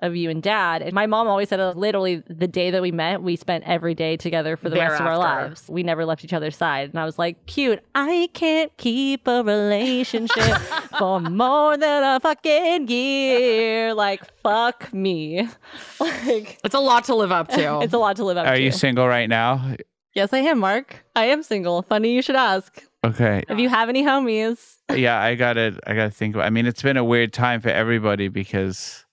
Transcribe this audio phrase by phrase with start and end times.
[0.00, 0.82] of you and dad?
[0.82, 3.94] And my mom always said, uh, literally, the day that we met, we spent every
[3.94, 5.64] day together for the rest of our lives.
[5.68, 6.90] We never left each other's side.
[6.90, 7.82] And I was like, cute.
[7.94, 10.56] I can't keep a relationship
[10.98, 13.94] for more than a fucking year.
[13.94, 15.48] Like, fuck me.
[16.00, 17.80] Like, It's a lot to live up to.
[17.82, 18.58] it's a lot to live up Are to.
[18.58, 19.74] Are you single right now?
[20.14, 21.04] yes, I am, Mark.
[21.16, 21.82] I am single.
[21.82, 22.82] Funny you should ask.
[23.04, 23.42] Okay.
[23.48, 26.82] If you have any homies, Yeah, I gotta I gotta think about I mean it's
[26.82, 29.03] been a weird time for everybody because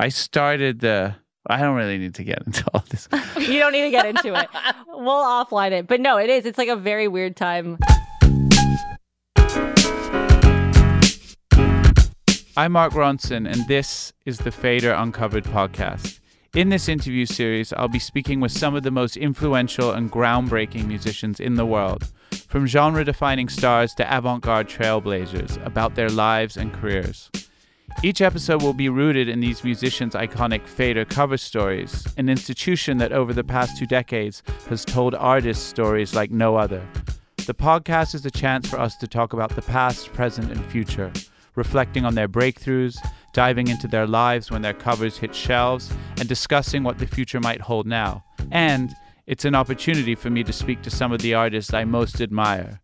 [0.00, 1.16] I started the
[1.48, 3.08] I don't really need to get into all this.
[3.36, 4.48] you don't need to get into it.
[4.86, 5.86] We'll offline it.
[5.86, 6.44] But no, it is.
[6.44, 7.78] It's like a very weird time.
[12.56, 16.18] I'm Mark Ronson, and this is the Fader Uncovered podcast.
[16.54, 20.86] In this interview series, I'll be speaking with some of the most influential and groundbreaking
[20.86, 22.08] musicians in the world,
[22.48, 27.30] from genre defining stars to avant garde trailblazers, about their lives and careers.
[28.04, 33.10] Each episode will be rooted in these musicians' iconic Fader cover stories, an institution that
[33.10, 36.80] over the past two decades has told artists stories like no other.
[37.46, 41.12] The podcast is a chance for us to talk about the past, present, and future,
[41.56, 42.96] reflecting on their breakthroughs,
[43.32, 47.62] diving into their lives when their covers hit shelves, and discussing what the future might
[47.62, 48.24] hold now.
[48.52, 48.94] And
[49.26, 52.80] it's an opportunity for me to speak to some of the artists I most admire.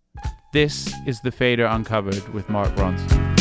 [0.53, 3.34] This is The Fader Uncovered with Mark Ronson.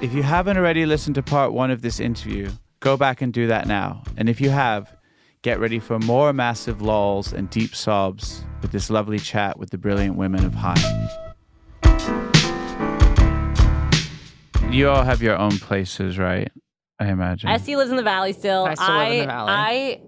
[0.00, 3.48] If you haven't already listened to part one of this interview, go back and do
[3.48, 4.04] that now.
[4.16, 4.96] And if you have,
[5.42, 9.78] get ready for more massive lulls and deep sobs with this lovely chat with the
[9.78, 11.08] brilliant women of Haim.
[14.70, 16.52] You all have your own places, right?
[17.00, 17.50] I imagine.
[17.50, 18.66] Este lives in the valley still.
[18.66, 19.52] I still live in the valley.
[19.52, 20.00] I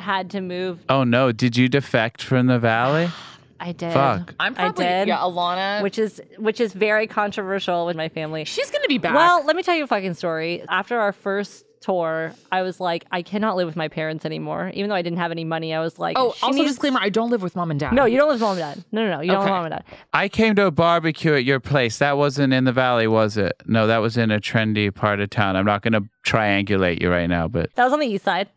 [0.00, 0.84] had to move.
[0.88, 3.10] oh no, did you defect from the valley?
[3.64, 3.92] I did.
[3.92, 4.34] Fuck.
[4.40, 5.08] I'm I probably did.
[5.08, 5.82] yeah, Alana.
[5.82, 8.44] Which is which is very controversial with my family.
[8.44, 9.14] she's gonna be back.
[9.14, 10.64] Well, let me tell you a fucking story.
[10.68, 14.70] After our first tour, I was like, I cannot live with my parents anymore.
[14.74, 16.98] Even though I didn't have any money, I was like, oh, she also needs- disclaimer:
[17.00, 17.92] I don't live with mom and dad.
[17.92, 18.84] No, you don't live with mom and dad.
[18.92, 19.20] No, no, no.
[19.20, 19.50] You don't Okay.
[19.52, 19.98] live with mom and dad.
[20.12, 21.98] I came to a barbecue at your place.
[21.98, 23.52] That wasn't in the valley, was it?
[23.66, 25.54] No, that was in a trendy part of town.
[25.56, 28.48] I'm not going to triangulate you right now, but That was on the east side.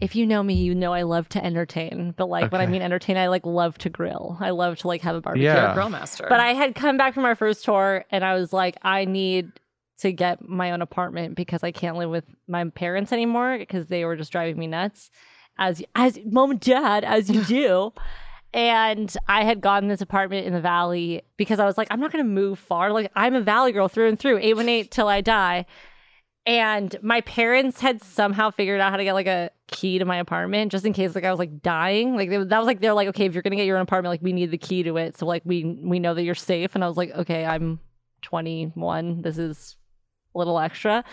[0.00, 2.14] If you know me, you know I love to entertain.
[2.16, 4.36] But like when I mean entertain, I like love to grill.
[4.40, 5.46] I love to like have a barbecue.
[5.46, 5.72] Yeah.
[5.72, 6.26] A grill master.
[6.28, 9.52] But I had come back from our first tour and I was like, I need
[10.00, 14.04] to get my own apartment because I can't live with my parents anymore because they
[14.04, 15.10] were just driving me nuts.
[15.58, 17.92] As as mom and dad, as you do.
[18.54, 22.12] And I had gotten this apartment in the valley because I was like, I'm not
[22.12, 22.92] gonna move far.
[22.92, 25.66] Like I'm a valley girl through and through, 818 till I die.
[26.48, 30.16] And my parents had somehow figured out how to get like a key to my
[30.16, 32.16] apartment just in case like I was like dying.
[32.16, 34.12] Like they, that was like they're like, okay, if you're gonna get your own apartment,
[34.12, 36.74] like we need the key to it, so like we we know that you're safe.
[36.74, 37.80] And I was like, okay, I'm
[38.22, 39.20] 21.
[39.20, 39.76] This is
[40.34, 41.04] a little extra.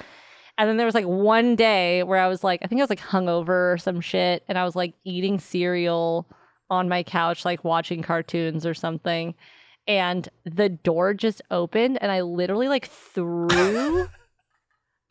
[0.57, 2.89] And then there was like one day where I was like, I think I was
[2.89, 6.29] like hungover or some shit, and I was like eating cereal
[6.69, 9.35] on my couch, like watching cartoons or something.
[9.85, 14.07] And the door just opened, and I literally like threw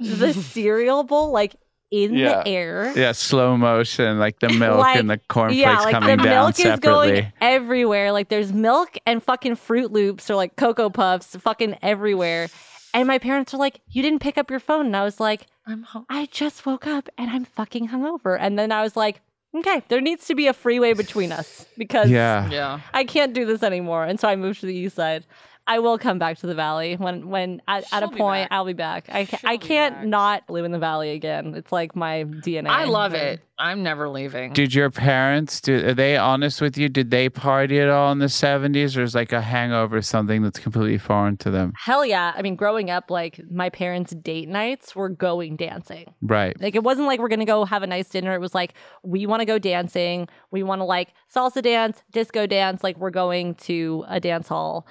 [0.05, 1.57] the cereal bowl like
[1.91, 2.43] in Yeah.
[2.43, 2.93] the air.
[2.97, 6.45] yeah, slow motion, like the milk Like, and the cornflakes yeah, like coming the down
[6.47, 7.11] milk is separately.
[7.13, 8.11] going everywhere.
[8.13, 12.49] Like there's milk and fucking Fruit Loops or like Cocoa Puffs fucking everywhere.
[12.95, 15.47] And my parents were like, "You didn't pick up your phone," and I was like,
[15.67, 16.07] I'm home.
[16.09, 19.21] "I just woke up and I'm fucking hungover." And then I was like,
[19.55, 22.49] "Okay, there needs to be a freeway between us because yeah.
[22.51, 22.81] Yeah.
[22.93, 25.25] I can't do this anymore." And so I moved to the east side.
[25.67, 28.53] I will come back to the valley when when at, at a point back.
[28.53, 29.09] I'll be back.
[29.11, 30.07] I She'll I can't back.
[30.07, 31.55] not live in the valley again.
[31.55, 32.69] It's like my DNA.
[32.69, 33.41] I love it.
[33.59, 34.53] I'm never leaving.
[34.53, 36.89] Did your parents, do, are they honest with you?
[36.89, 40.59] Did they party at all in the 70s or is like a hangover something that's
[40.59, 41.73] completely foreign to them?
[41.79, 42.33] Hell yeah.
[42.35, 46.13] I mean, growing up, like my parents' date nights were going dancing.
[46.21, 46.61] Right.
[46.61, 48.35] Like it wasn't like we're gonna go have a nice dinner.
[48.35, 48.75] It was like
[49.05, 50.29] we want to go dancing.
[50.51, 52.83] We want to like salsa dance, disco dance.
[52.83, 54.87] Like we're going to a dance hall.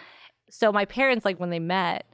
[0.56, 2.06] So my parents, like when they met,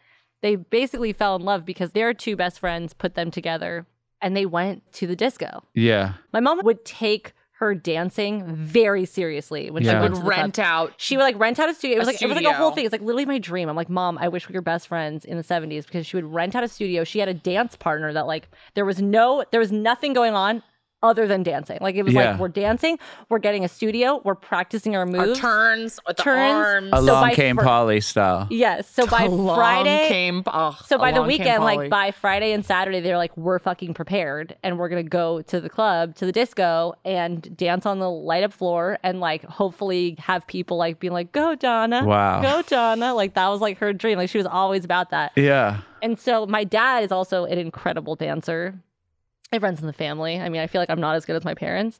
[0.41, 3.85] they basically fell in love because their two best friends put them together,
[4.21, 5.63] and they went to the disco.
[5.73, 6.13] Yeah.
[6.31, 9.91] My mom would take her dancing very seriously when Yeah.
[9.91, 10.29] she would to the club.
[10.29, 10.93] rent out.
[10.95, 11.97] She would like rent out a studio.
[11.97, 12.75] It was A like it was like a whole studio.
[12.75, 12.85] thing.
[12.85, 13.67] It's like literally my dream.
[13.67, 16.23] I'm like, mom, I wish we were best friends in the 70s because she would
[16.33, 17.03] rent out a studio.
[17.03, 20.63] She had a dance partner that like there was no there was nothing going on
[21.01, 21.77] other than dancing.
[21.81, 22.31] Like it was Yeah.
[22.31, 22.99] like we're dancing,
[23.29, 25.39] we're getting a studio, we're practicing our Our moves.
[25.39, 26.53] turns with the Turns.
[26.53, 26.89] arms.
[26.91, 28.47] Along So by came fr- Polly style.
[28.49, 28.89] Yes.
[28.89, 32.99] So by Along Friday came, oh, so by the weekend, like by Friday and Saturday,
[32.99, 36.93] they're like, we're fucking prepared and we're gonna go to the club, to the disco,
[37.05, 41.31] and dance on the light up floor and like hopefully have people like being like,
[41.31, 42.03] Go Donna.
[42.03, 42.41] Wow.
[42.41, 43.13] Go Donna.
[43.13, 44.17] Like that was like her dream.
[44.17, 45.31] Like she was always about that.
[45.35, 45.77] Yeah.
[46.01, 48.75] And so my dad is also an incredible dancer.
[49.51, 50.39] It runs in the family.
[50.39, 51.97] I mean, I feel like I'm not as good as my parents,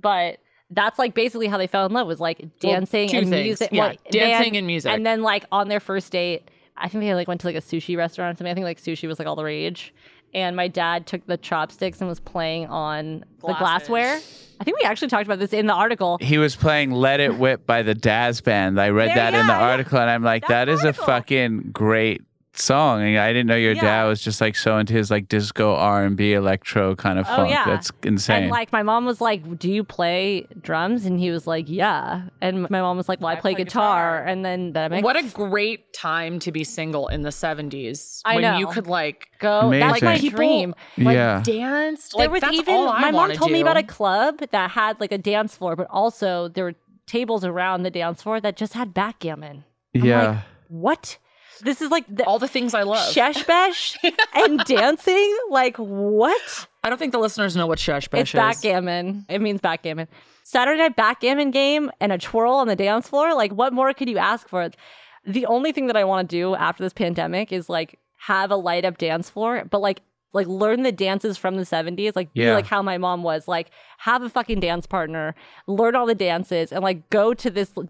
[0.00, 0.38] but
[0.70, 3.44] that's like basically how they fell in love was like dancing two and things.
[3.44, 3.68] music.
[3.72, 4.92] Yeah, well, dancing dan- and music.
[4.92, 7.60] And then like on their first date, I think they like went to like a
[7.60, 8.50] sushi restaurant or something.
[8.50, 9.94] I think like sushi was like all the rage.
[10.34, 14.16] And my dad took the chopsticks and was playing on the glassware.
[14.60, 16.18] I think we actually talked about this in the article.
[16.20, 18.80] He was playing Let It Whip by the Daz Band.
[18.80, 19.70] I read There- that in the yeah, yeah.
[19.70, 22.22] article and I'm like, That's that the is a fucking great
[22.58, 23.02] song.
[23.02, 23.80] And I didn't know your Yeah.
[23.82, 27.50] dad was just like so into his like disco R&B electro kind of Oh, funk.
[27.50, 27.64] yeah.
[27.64, 28.42] That's insane.
[28.44, 32.22] And like my mom was like, "Do you play drums?" And he was like, "Yeah."
[32.40, 34.18] And my mom was like, "Well, I, play, play guitar.
[34.20, 34.24] guitar.
[34.26, 38.34] And then that makes what a great time to be single in the 70s I
[38.36, 38.58] when know.
[38.58, 39.70] you could like go.
[39.70, 40.30] That's my Amazing.
[40.30, 40.74] dream.
[40.98, 41.42] like Yeah.
[41.44, 44.38] dance there like was that's even all my mom wanna told me about a club
[44.50, 46.74] that had like a dance floor, but also there were
[47.06, 49.64] tables around the dance floor that just had backgammon.
[49.94, 50.26] I'm yeah.
[50.28, 50.38] like,
[50.68, 51.18] what?
[51.62, 53.96] This is like the all the things I love shesh besh
[54.34, 55.36] and dancing.
[55.50, 56.66] Like what?
[56.84, 58.32] I don't think the listeners know what shush It's bash is
[58.62, 59.26] backgammon.
[59.28, 60.08] It means backgammon.
[60.44, 63.34] Saturday night backgammon game and a twirl on the dance floor.
[63.34, 64.70] Like, what more could you ask for?
[65.26, 68.56] The only thing that I want to do after this pandemic is like have a
[68.56, 70.00] light up dance floor, but like
[70.32, 72.54] like learn the dances from the 70s, like be Yeah.
[72.54, 75.34] like how my mom was, like have a fucking dance partner,
[75.66, 77.88] learn all the dances, and like go to this l-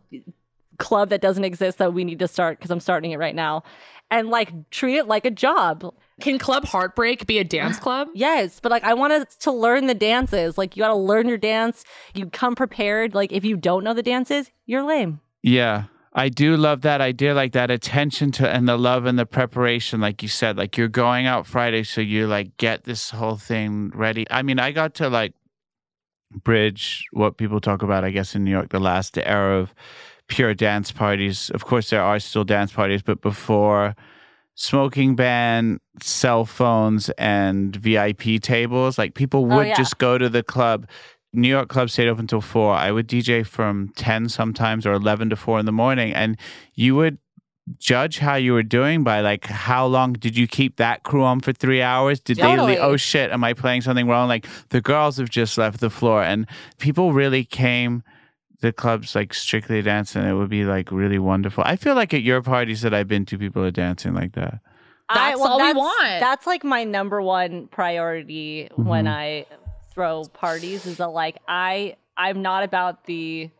[0.78, 3.62] club that doesn't exist that we need to start because I'm starting it right now.
[4.10, 5.92] And like treat it like a job.
[6.20, 9.94] can club heartbreak be a dance club Yes, but like I wanted to learn the
[9.94, 10.56] dances.
[10.56, 11.84] Like you got to learn your dance.
[12.14, 13.14] You come prepared.
[13.14, 15.20] Like if you don't know the dances, you're lame.
[15.42, 15.84] Yeah.
[16.18, 20.00] I do love that idea, like that attention to and the love and the preparation,
[20.00, 23.92] like you said, like you're going out Friday, so you like get this whole thing
[23.94, 24.24] ready.
[24.30, 25.34] I mean, I got to like
[26.32, 29.74] bridge what people talk about, I guess, in New York, the last era of
[30.28, 31.50] pure dance parties.
[31.50, 33.94] Of course, there are still dance parties, but before
[34.54, 39.76] smoking ban, cell phones, and VIP tables, like people Oh, would yeah.
[39.76, 40.88] just go to the club.
[41.32, 42.72] New York clubs stayed open until four.
[42.74, 46.14] I would DJ from 10 sometimes or 11 to four in the morning.
[46.14, 46.38] And
[46.74, 47.18] you would
[47.78, 51.40] judge how you were doing by like how long did you keep that crew on
[51.40, 52.74] for three hours did they Totally.
[52.74, 55.90] leave oh shit am i playing something wrong like the girls have just left the
[55.90, 56.46] floor and
[56.78, 58.04] people really came
[58.60, 62.22] the clubs like strictly dancing it would be like really wonderful i feel like at
[62.22, 64.60] your parties that i've been to people are dancing like that
[65.12, 66.20] That's all we want.
[66.20, 69.08] That's like my number one priority when Mhm.
[69.10, 69.46] I
[69.94, 73.50] throw parties is that like I I'm not about the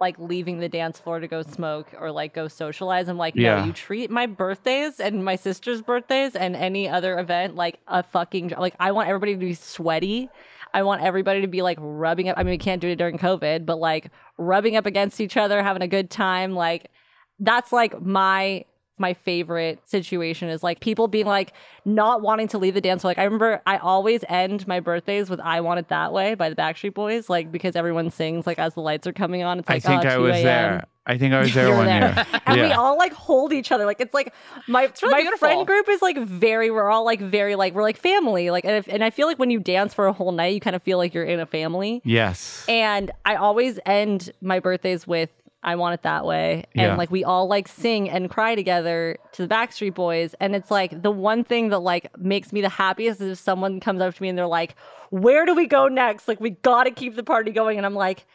[0.00, 3.08] like leaving the dance floor to go smoke or like go socialize.
[3.08, 3.60] I'm like, Yeah.
[3.60, 8.02] no, you treat my birthdays and my sister's birthdays and any other event like a
[8.02, 10.28] fucking like I want everybody to be sweaty.
[10.74, 12.36] I want everybody to be like rubbing up.
[12.36, 15.62] I mean, we can't do it during COVID, but like rubbing up against each other,
[15.62, 16.54] having a good time.
[16.54, 16.90] Like
[17.38, 18.64] that's like my
[18.98, 21.52] my favorite situation is like people being like
[21.84, 23.04] not wanting to leave the dance.
[23.04, 26.50] Like I remember I always end my birthdays with "I Want It That Way" by
[26.50, 29.60] the Backstreet Boys, like because everyone sings like as the lights are coming on.
[29.60, 31.70] It's i like think oh, i 2 was there i think i was there You
[31.72, 32.14] were one there.
[32.14, 33.84] year and we all like hold each other.
[33.86, 34.32] Like it's like
[34.68, 35.48] my really my beautiful.
[35.48, 36.70] friend group is like very.
[36.70, 38.50] We're all like very like we're like family.
[38.50, 40.60] Like and if, and I feel like when you dance for a whole night, you
[40.60, 42.00] kind of feel like you're in a family.
[42.04, 45.30] yes And I always end my birthdays with
[45.62, 46.64] I want it that way.
[46.74, 46.96] And Yeah.
[46.96, 50.34] like we all like sing and cry together to the Backstreet Boys.
[50.40, 53.80] And it's like the one thing that like makes me the happiest is if someone
[53.80, 54.74] comes up to me and they're like,
[55.10, 56.28] Where do we go next?
[56.28, 57.76] Like we gotta keep the party going.
[57.78, 58.26] And I'm like,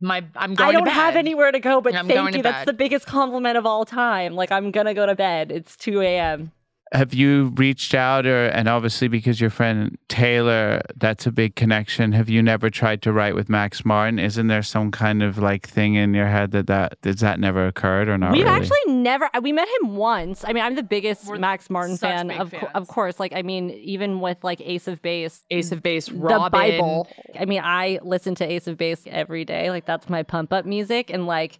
[0.00, 2.42] My I'm going I don't have anywhere to go, but thank you.
[2.42, 4.34] That's the biggest compliment of all time.
[4.34, 5.50] Like I'm gonna go to bed.
[5.50, 6.52] It's 2 a.m.
[6.92, 12.12] Have you reached out, or and obviously because your friend Taylor, that's a big connection.
[12.12, 14.18] Have you never tried to write with Max Martin?
[14.18, 17.66] Isn't there some kind of like thing in your head that that does that never
[17.66, 18.32] occurred or not?
[18.32, 18.56] We've really?
[18.56, 19.28] actually never.
[19.42, 20.44] We met him once.
[20.46, 22.28] I mean, I'm the biggest We're Max Martin fan.
[22.28, 25.72] big Of, co- of course, like I mean, even with like Ace of Base, Ace
[25.72, 27.06] of Base, the Bible.
[27.38, 29.70] I mean, I listen to Ace of Base every day.
[29.70, 31.58] Like that's my pump up music, and like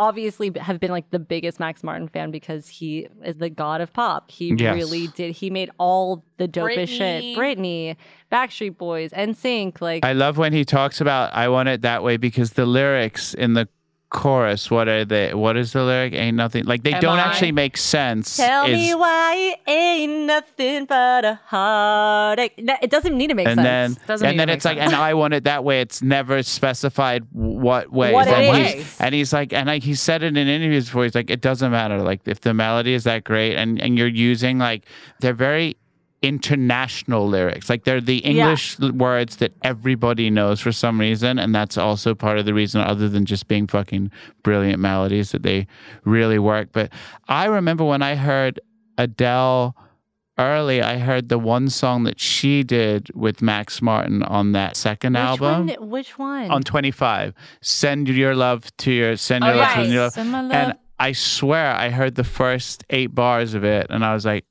[0.00, 3.92] obviously have been like the biggest Max Martin fan because he is the god of
[3.92, 4.30] pop.
[4.30, 4.74] He Yes.
[4.74, 5.32] really did.
[5.36, 7.36] He made all the dopest shit.
[7.36, 7.36] Britney.
[7.36, 7.96] Britney,
[8.32, 9.80] Backstreet Boys, NSYNC.
[9.80, 13.34] Like I love when he talks about I want it that way because the lyrics
[13.34, 13.68] in the
[14.10, 15.32] chorus, what are they?
[15.34, 16.12] What is the lyric?
[16.12, 17.22] Ain't nothing like they Am don't I?
[17.28, 18.36] actually make sense.
[18.36, 22.54] Tell is- me why it ain't nothing but a heartache.
[22.58, 23.96] No, It doesn't need to make and sense.
[23.96, 24.92] then Doesn't and even then make it's like sense.
[24.92, 25.80] and I want it that way.
[25.80, 28.12] It's never specified what way.
[28.12, 28.72] What it and, is.
[28.74, 31.04] he's, and he's like, and like he said it in interviews before.
[31.04, 32.02] He's like, it doesn't matter.
[32.02, 34.84] Like if the melody is that great, and and you're using like
[35.20, 35.76] they're very
[36.22, 37.68] international lyrics.
[37.70, 42.14] Like they're the English l- words that everybody knows for some reason, and that's also
[42.14, 44.10] part of the reason, other than just being fucking
[44.42, 45.66] brilliant melodies, that they
[46.04, 46.68] really work.
[46.72, 46.92] But
[47.28, 48.60] I remember when I heard
[48.98, 49.74] Adele
[50.38, 55.14] early, I heard the one song that she did with Max Martin on that second
[55.14, 55.66] which album.
[55.68, 56.50] One, which one?
[56.50, 59.86] On 25, send your love to your send your Oh, love yes.
[59.86, 60.12] to your love.
[60.12, 60.52] Send my love.
[60.52, 64.44] And I swear I heard the first eight bars of it and I was like,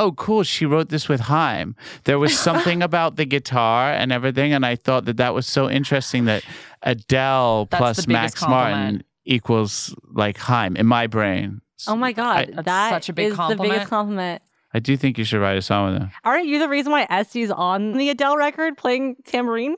[0.00, 0.42] oh, cool.
[0.42, 1.76] She wrote this with Haim.
[2.04, 4.52] There was something about the guitar and everything.
[4.52, 6.42] And I thought that that was so interesting that
[6.82, 11.60] Adele That's plus the biggest Max Martin equals like Haim in my brain.
[11.86, 13.70] oh my god, That's that such a big is the compliment.
[13.70, 14.42] biggest compliment.
[14.72, 16.10] I do think you should write a song with them.
[16.24, 19.74] Aren't you the reason why Este's on the Adele record playing tambourine?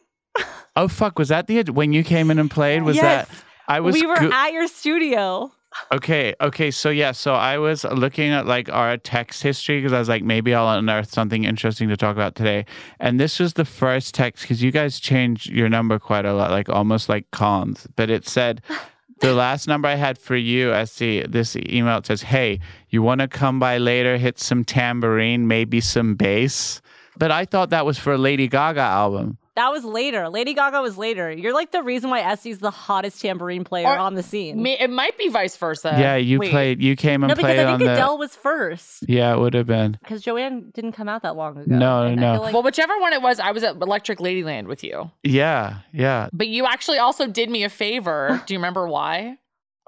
[0.76, 1.19] Oh, fuck.
[1.19, 2.83] Was that the, when you came in and played?
[2.83, 3.29] Was Yes.
[3.29, 5.50] that, I was, we were go- at your studio.
[5.93, 9.99] Okay, okay, so yeah, so I was looking at like our text history because I
[9.99, 12.64] was like, maybe I'll unearth something interesting to talk about today.
[12.99, 16.50] And this was the first text because you guys changed your number quite a lot,
[16.50, 17.87] like almost like cons.
[17.97, 18.62] But it said,
[19.21, 23.02] the last number I had for you, I see this email, it says, hey, you
[23.02, 26.81] want to come by later, hit some tambourine, maybe some bass?
[27.17, 29.38] But I thought that was for a Lady Gaga album.
[29.54, 30.30] That was later.
[30.30, 31.30] Lady Gaga was later.
[31.30, 34.62] You're like the reason why Este's the hottest tambourine player Or- on the scene.
[34.62, 35.94] May- It might be vice versa.
[35.99, 36.50] yeah, you Wait.
[36.50, 37.92] played, you came and no, because played I on think the.
[37.92, 39.04] Adele was first.
[39.06, 39.99] yeah, it would have been.
[40.00, 41.64] Because Joanne didn't come out that long ago.
[41.66, 42.40] No, And no.
[42.40, 45.11] like- Well, whichever one it was, I was at Electric Ladyland with you.
[45.23, 46.28] Yeah, yeah.
[46.32, 48.42] But you actually also did me a favor.
[48.47, 49.37] Do you remember why?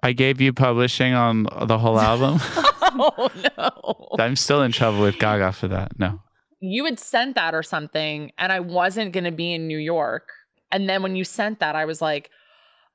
[0.03, 2.39] I gave you publishing on the whole album.
[2.83, 4.09] oh no.
[4.23, 5.99] I'm still in trouble with Gaga for that.
[5.99, 6.21] No.
[6.67, 10.31] You had sent that or something, and I wasn't going to be in New York.
[10.73, 12.31] And then when you sent that, I was like,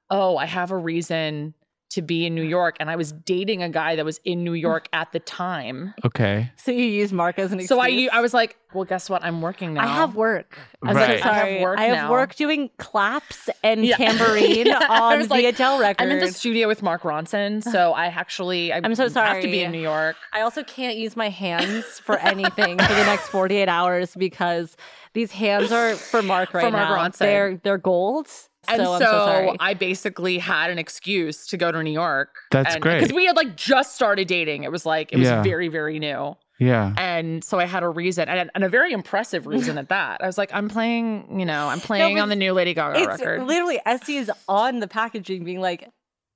[0.10, 1.54] oh, I have a reason
[1.90, 2.78] to be in New York.
[2.80, 5.94] And I was dating a guy that was in New York at the time.
[6.06, 6.52] Okay.
[6.56, 7.70] so you use Mark as an excuse.
[7.70, 9.24] So I, I was like, well, guess what?
[9.24, 9.84] I'm working now.
[9.84, 10.58] I have work.
[10.84, 11.20] I'm Right.
[11.22, 11.62] so I have sorry.
[11.62, 12.12] work I have now.
[12.12, 13.96] work doing claps and Yeah.
[13.98, 16.04] tambourine Yeah, I on was the like, Adele record.
[16.04, 19.28] I'm in the studio with Mark Ronson, so I actually I I'm so sorry.
[19.28, 20.16] have to be in New York.
[20.34, 24.78] I also can't use my hands for anything for the next 48 hours because
[25.14, 26.96] these hands are for Mark right for Mark now.
[26.96, 27.18] Ronson.
[27.18, 28.28] They're they're gold.
[28.70, 29.56] And so so, I'm so.
[29.60, 32.30] I basically had an excuse to go to New York.
[32.52, 33.00] That's great.
[33.00, 34.64] Because we had like just started dating.
[34.64, 35.44] It was like, it was Yeah.
[35.44, 36.36] very, very new.
[36.60, 36.94] Yeah.
[36.98, 40.22] And so I had a reason and, and a very impressive reason at that.
[40.22, 43.00] I was like, I'm playing, you know, I'm playing but on the new Lady Gaga
[43.00, 43.44] it's record.
[43.48, 45.90] literally Este is on the packaging being like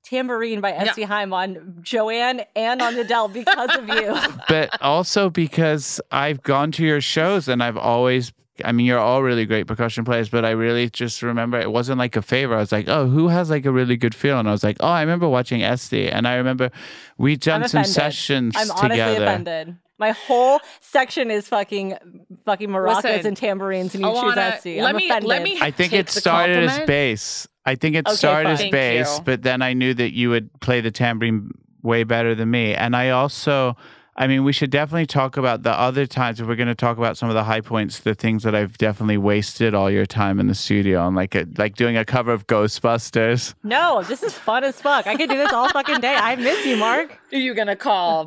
[0.05, 4.15] tambourine by Este Haim on Joanne and on Adele because of you.
[4.47, 8.31] But also because I've gone to your shows and I've always
[8.63, 11.98] I mean, you're all really great percussion players, but I really just remember it wasn't
[12.00, 12.55] like a favor.
[12.55, 14.38] I was like, oh, who has like a really good feel?
[14.39, 15.93] And I was like, oh, I remember watching Este.
[15.93, 16.69] And I remember
[17.17, 19.24] we done I'm some sessions I'm honestly together.
[19.25, 19.77] offended.
[19.98, 21.98] My whole section is fucking
[22.45, 24.65] fucking maracas Listen, and tambourines, and you choose Alana, Este.
[24.65, 25.29] let I'm me- offended.
[25.29, 27.48] let me- I think it the started as bass.
[27.65, 28.72] I think it Okay, started as fine.
[28.72, 29.24] Thank bass, you.
[29.24, 31.50] but then I knew that you would play the tambourine
[31.81, 32.74] way better than me.
[32.75, 33.77] And I also,
[34.15, 36.98] I mean, we should definitely talk about the other times if we're going to talk
[36.98, 40.39] about some of the high points, the things that I've definitely wasted all your time
[40.39, 43.55] in the studio on, like a, like doing a cover of Ghostbusters.
[43.63, 45.08] No, this is fun as fuck.
[45.08, 46.13] I could do this all fucking day.
[46.15, 47.17] I miss you, Mark.
[47.32, 48.25] Are you gonna call?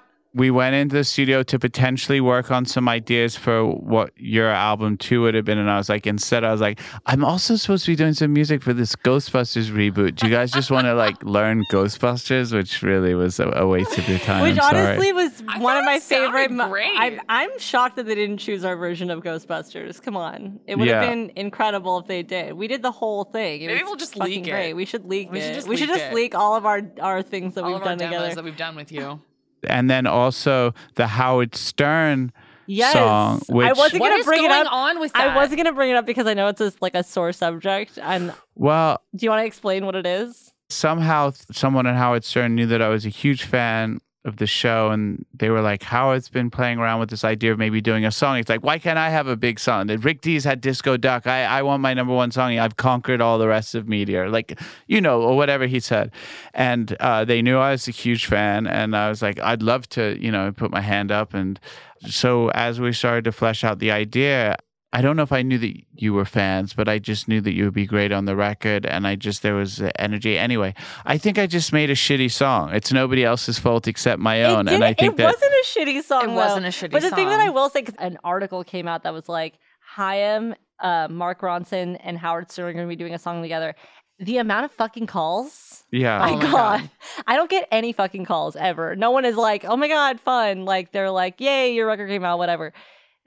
[0.32, 4.96] We went into the studio to potentially work on some ideas for what your album
[4.96, 5.58] two would have been.
[5.58, 8.32] And I was like, instead, I was like, I'm also supposed to be doing some
[8.32, 10.14] music for this Ghostbusters reboot.
[10.14, 12.52] Do you guys just want to like learn Ghostbusters?
[12.54, 14.42] Which really was a, a waste of your time.
[14.42, 14.86] Which I'm sorry.
[14.86, 16.56] honestly was I one of my favorite.
[16.68, 16.92] great.
[16.96, 20.00] I'm, I'm shocked that they didn't choose our version of Ghostbusters.
[20.00, 22.52] Come on, it would have been incredible if they did.
[22.52, 23.62] We did the whole thing.
[23.62, 24.50] It Maybe we'll just fucking leak it.
[24.50, 24.72] great.
[24.74, 25.42] We should leak We it.
[25.46, 26.14] should just we should just it.
[26.14, 28.34] leak all of our our things that All we've of our done demos together.
[28.36, 29.20] that we've done with you.
[29.64, 32.32] and then also the Howard Stern
[32.66, 34.72] yes, song, I wasn't What gonna is bring going it up.
[34.72, 35.28] on with that?
[35.30, 37.98] I wasn't gonna bring it up because I know it's a, like a sore subject.
[38.02, 40.52] And well, do you want to explain what it is?
[40.72, 44.90] somehow someone at Howard Stern knew that I was a huge fan of the show
[44.90, 48.10] and they were like, Howard's been playing around with this idea of maybe doing a
[48.10, 48.36] song.
[48.36, 49.86] It's like, why can't I have a big song?
[49.86, 51.26] Rick Dees had Disco Duck.
[51.26, 52.58] I, I want my number one song.
[52.58, 54.28] I've conquered all the rest of media.
[54.28, 56.12] Like, you know, or whatever he said.
[56.52, 58.66] And uh, they knew I was a huge fan.
[58.66, 61.32] And I was like, I'd love to, you know, put my hand up.
[61.32, 61.58] And
[62.06, 64.56] so as we started to flesh out the idea,
[64.92, 67.52] I don't know if I knew that you were fans, but I just knew that
[67.54, 70.36] you would be great on the record, and I just there was uh, energy.
[70.36, 70.74] Anyway,
[71.06, 72.74] I think I just made a shitty song.
[72.74, 75.64] It's nobody else's fault except my own, and I didn't- think it that wasn't a
[75.64, 76.24] shitty song.
[76.24, 76.34] It though.
[76.34, 77.54] wasn't a shitty But the thing that I song.
[77.54, 79.54] will say, 'cause an article came out that was like,
[79.94, 83.74] Haim, uh, Mark Ronson, and Howard Stern are going to be doing a song together.
[84.18, 85.84] The amount of fucking calls.
[85.92, 86.50] yeah, my Oh my god.
[86.80, 86.90] God.
[87.28, 88.94] I don't get any fucking calls ever.
[88.96, 90.64] No one is like, oh my god, fun.
[90.64, 92.72] Like they're like, yay, your record came out, whatever.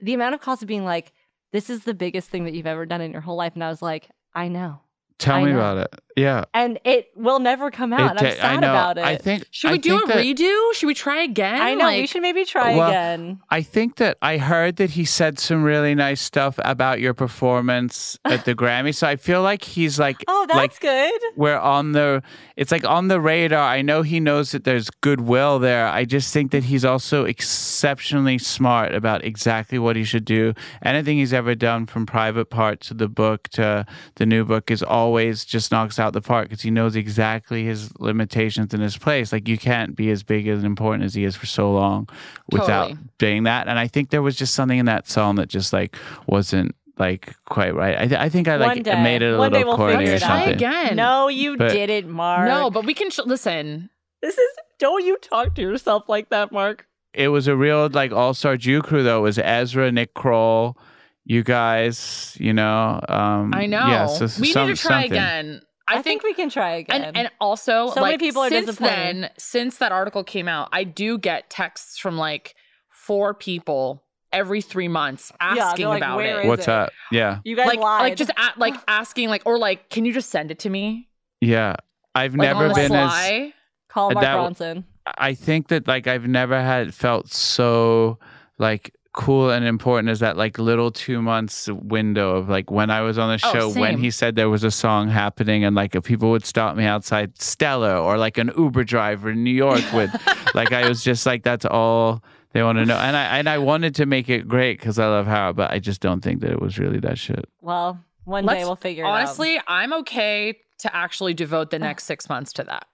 [0.01, 1.11] The amount of calls of being like,
[1.53, 3.69] this is the biggest thing that you've ever done in your whole life, and I
[3.69, 4.81] was like, I know,
[5.19, 5.59] tell I me know.
[5.59, 6.01] about it.
[6.15, 8.17] Yeah, and it will never come out.
[8.17, 8.69] and It I'm sad I know.
[8.71, 9.03] about it.
[9.05, 10.73] I think Should we I do a that- redo?
[10.73, 11.59] Should we try again?
[11.61, 13.39] I know we should maybe try Well, again.
[13.49, 18.17] I think that I heard that he said some really nice stuff about your performance
[18.25, 18.93] at the Grammy.
[18.93, 21.21] So I feel like he's like, Oh, that's like good.
[21.35, 22.21] we're on the
[22.55, 26.31] it's like on the radar i know he knows that there's goodwill there i just
[26.31, 30.53] think that he's also exceptionally smart about exactly what he should do
[30.83, 34.83] anything he's ever done from private parts of the book to the new book is
[34.83, 39.31] always just knocks out the park because he knows exactly his limitations in his place
[39.31, 42.09] like you can't be as big and important as he is for so long
[42.51, 43.07] without Totally.
[43.17, 45.95] doing that and i think there was just something in that song that just like
[46.27, 49.01] wasn't like quite right i, th- I think i like day.
[49.01, 50.27] made it a little we'll corny or it out.
[50.27, 50.95] Try something again.
[50.95, 52.47] No, you But- didn't, Mark.
[52.47, 53.89] No, but we can sh- listen.
[54.21, 56.85] this is don't you talk to yourself like that, Mark.
[57.13, 59.19] it was a real like all star Jew crew though.
[59.19, 60.77] It was Ezra, Nick Kroll,
[61.25, 62.99] you guys, you know.
[63.09, 63.87] Um, I know.
[63.87, 65.11] Yeah, so we some- need to try something.
[65.13, 65.61] again.
[65.87, 67.03] I, I, think, think, we can try again.
[67.03, 68.95] and and also So many like people are since disappointed.
[69.23, 72.55] then, since that article came out, I do get texts from like
[72.89, 76.43] four people every three months they're asking like, about "Where it.
[76.45, 76.73] is What's it?
[76.73, 76.91] up?
[77.11, 78.01] Yeah, you guys like lied.
[78.01, 81.09] like just at, like asking like or like can you just send it to me?
[81.41, 81.75] yeah.
[82.15, 83.51] I've Like never been as.
[83.89, 84.83] call Mark that- Ronson.
[85.17, 88.19] I think that like I've never had felt so
[88.57, 93.01] like cool and important is that like little two months window of like when I
[93.01, 95.95] was on the Oh, show when he said there was a song happening and like
[95.95, 99.83] if people would stop me outside Stella or like an Uber driver in New York
[99.93, 100.11] would,
[100.55, 102.23] like I was just like that's all
[102.53, 105.05] they want to know and I and I wanted to make it great because I
[105.07, 107.45] love Howard but I just don't think that it was really that shit.
[107.61, 109.13] Well, one day Let's- we'll figure it out.
[109.13, 112.87] Honestly, I'm okay to actually devote the next six months to that.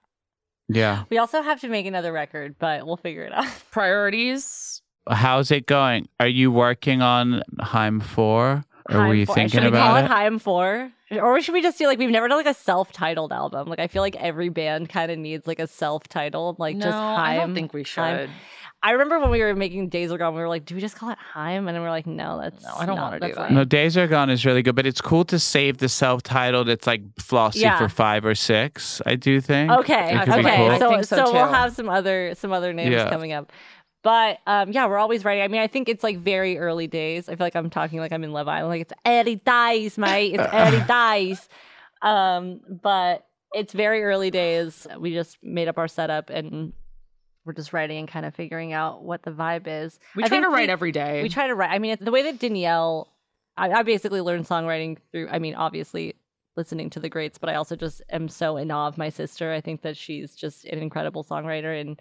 [0.68, 1.04] Yeah.
[1.10, 3.46] We also have to make another record, but we'll figure it out.
[3.70, 4.79] Priorities.
[5.08, 6.08] How's it going?
[6.18, 8.64] Are you working on Haim 4?
[8.90, 10.04] Or were Haim you four- thinking should we call it?
[10.04, 13.32] it Haim Four, or should we just do like we've never done like a self-titled
[13.32, 13.68] album?
[13.68, 16.96] Like I feel like every band kind of needs like a self-titled, like no, just
[16.96, 17.18] Haim.
[17.20, 18.02] I don't think we should.
[18.02, 18.30] Haim.
[18.82, 20.96] I remember when we were making Days Are Gone, we were like, do we just
[20.96, 21.68] call it Haim?
[21.68, 23.36] And then we're like, no, that's No, I don't wanna do that.
[23.36, 26.68] not- No, Days Are Gone is really good, but it's cool to save the self-titled.
[26.70, 27.76] It's like flossy Yeah.
[27.78, 29.02] for five or six.
[29.04, 29.70] I do think.
[29.70, 30.56] Okay, It could be okay.
[30.56, 30.70] cool.
[30.70, 33.10] I So, think so, so, we'll have some other some other names Yeah.
[33.10, 33.52] coming up.
[34.02, 35.42] But um, yeah, we're always writing.
[35.42, 37.28] I mean, I think it's like very early days.
[37.28, 38.68] I feel like I'm talking like I'm in Love Island.
[38.70, 40.34] Like it's early days, mate.
[40.34, 41.48] It's early days.
[42.02, 44.86] Um, but it's very early days.
[44.98, 46.72] We just made up our setup and
[47.44, 49.98] we're just writing and kind of figuring out what the vibe is.
[50.16, 51.22] we I try to write we- every day.
[51.22, 51.70] We try to write.
[51.70, 53.08] I mean, the way that Danielle,
[53.56, 55.28] I, I basically learned songwriting through.
[55.30, 56.14] I mean, obviously
[56.56, 59.52] listening to the greats, but I also just am so in awe of my sister.
[59.52, 62.00] I think that she's just an incredible songwriter, and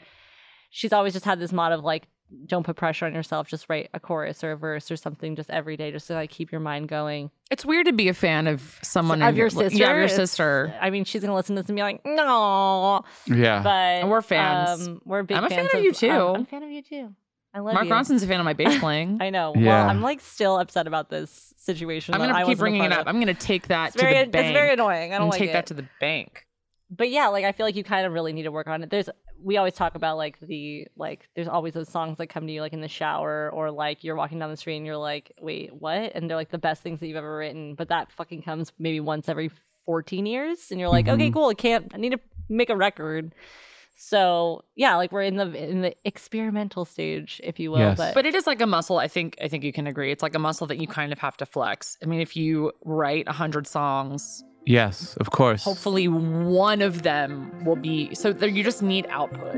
[0.69, 2.07] she's always just had this motto of like,
[2.45, 3.47] don't put pressure on yourself.
[3.47, 6.29] Just write a chorus or a verse or something just every day, just to like
[6.29, 7.31] keep your mind going.
[7.49, 9.75] it's weird to be a fan of someone of in- your sister.
[9.77, 10.71] Yeah, of your It's- sister.
[10.79, 13.63] I mean, she's gonna listen to this and be like, no, Yeah.
[13.63, 14.87] but And we're fans.
[14.87, 16.09] Um, we're big I'm a fan fans of you, too.
[16.09, 17.15] I'm, I'm a fan of you too.
[17.51, 17.91] I love Mark you.
[17.91, 19.17] Ronson's a fan of my bass playing.
[19.21, 19.53] I know.
[19.57, 19.65] Yeah.
[19.81, 22.13] Well, I'm like still upset about this situation.
[22.13, 22.99] I'm gonna keep wasn't bringing it up.
[23.01, 23.07] of.
[23.07, 24.45] I'm gonna take that It's to very, the bank.
[24.45, 25.13] it's very annoying.
[25.13, 25.53] I don't gonna like take it.
[25.53, 26.45] that to the bank.
[26.89, 28.89] But yeah, like I feel like you kind of really need to work on it.
[28.89, 29.09] There's
[29.41, 32.61] we always talk about like the like there's always those songs that come to you
[32.61, 35.73] like in the shower or like you're walking down the street and you're like, wait,
[35.73, 36.11] what?
[36.15, 38.99] And they're like the best things that you've ever written, but that fucking comes maybe
[38.99, 39.49] once every
[39.85, 41.33] 14 years, and you're like, okay, Mhm.
[41.33, 43.33] cool, I can't, I need to make a record.
[43.97, 47.79] So yeah, like we're in the in the experimental stage, if you will.
[47.79, 47.97] Yes.
[47.97, 48.97] But, But it is like a muscle.
[48.97, 49.35] I think.
[49.41, 50.11] I think you can agree.
[50.11, 51.97] It's like a muscle that you kind of have to flex.
[52.01, 55.63] I mean, if you write a hundred songs, Yes, of course.
[55.63, 58.13] hopefully one of them will be.
[58.13, 59.55] So there, you just need output.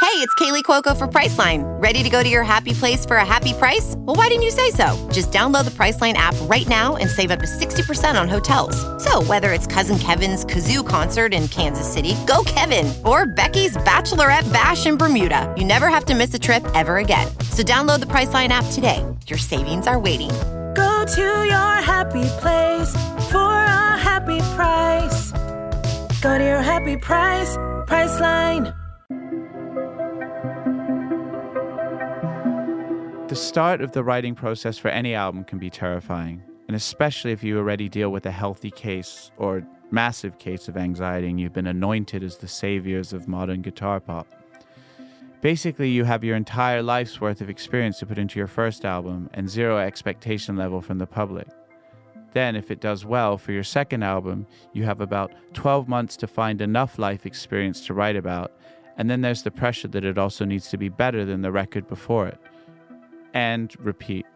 [0.00, 1.62] Hey, it's Kaley Cuoco for Priceline.
[1.80, 3.94] Ready to go to your happy place for a happy price?
[3.98, 5.08] Well, why didn't you say so?
[5.12, 8.74] Just download the Priceline app right now and save up to 60% on hotels.
[9.04, 14.50] So, whether it's Cousin Kevin's Kazoo concert in Kansas City, go Kevin, or Becky's Bachelorette
[14.52, 17.28] Bash in Bermuda, you never have to miss a trip ever again.
[17.52, 19.04] So, download the Priceline app today.
[19.26, 20.30] Your savings are waiting.
[20.74, 22.90] Go to your happy place
[23.30, 23.49] for a
[24.20, 25.32] happy price.
[26.20, 27.56] Go to your happy price,
[27.86, 28.74] Priceline.
[33.28, 37.42] The start of the writing process for any album can be terrifying, and especially if
[37.42, 41.66] you already deal with a healthy case or massive case of anxiety and you've been
[41.66, 44.26] anointed as the saviors of modern guitar pop.
[45.40, 49.30] Basically, you have your entire life's worth of experience to put into your first album
[49.32, 51.48] and zero expectation level from the public.
[52.32, 56.26] Then, if it does well for your second album, you have about 12 months to
[56.26, 58.52] find enough life experience to write about,
[58.96, 61.88] and then there's the pressure that it also needs to be better than the record
[61.88, 62.38] before it
[63.34, 64.26] and repeat.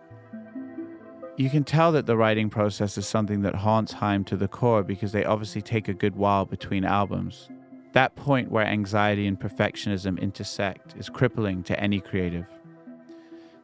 [1.36, 4.84] You can tell that the writing process is something that haunts Haim to the core
[4.84, 7.48] because they obviously take a good while between albums.
[7.92, 12.46] That point where anxiety and perfectionism intersect is crippling to any creative.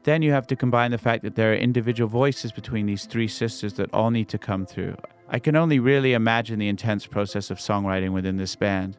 [0.04, 3.28] Then you have to combine the fact that there are individual voices between these three
[3.28, 4.96] sisters that all need to come through.
[5.28, 8.96] I can only really imagine the intense process of songwriting within this band.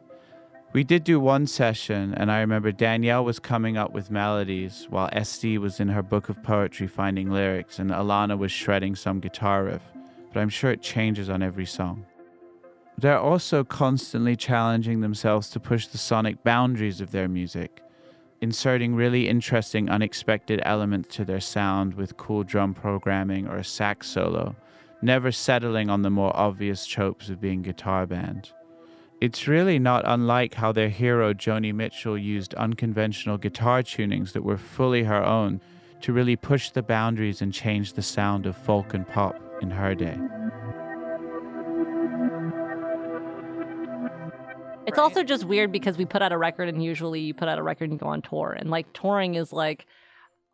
[0.72, 5.10] We did do one session, and I remember Danielle was coming up with melodies while
[5.12, 9.64] Este was in her book of poetry finding lyrics, and Alana was shredding some guitar
[9.64, 9.82] riff.
[10.32, 12.06] But I'm sure it changes on every song.
[12.96, 17.82] They're also constantly challenging themselves to push the sonic boundaries of their music,
[18.42, 24.08] inserting really interesting, unexpected elements to their sound with cool drum programming or a sax
[24.08, 24.56] solo,
[25.00, 28.50] never settling on the more obvious tropes of being guitar band.
[29.20, 34.58] It's really not unlike how their hero Joni Mitchell used unconventional guitar tunings that were
[34.58, 35.60] fully her own
[36.00, 39.94] to really push the boundaries and change the sound of folk and pop in her
[39.94, 40.18] day.
[44.86, 47.58] It's also just weird because we put out a record and usually you put out
[47.58, 49.86] a record and you go on tour and like touring is like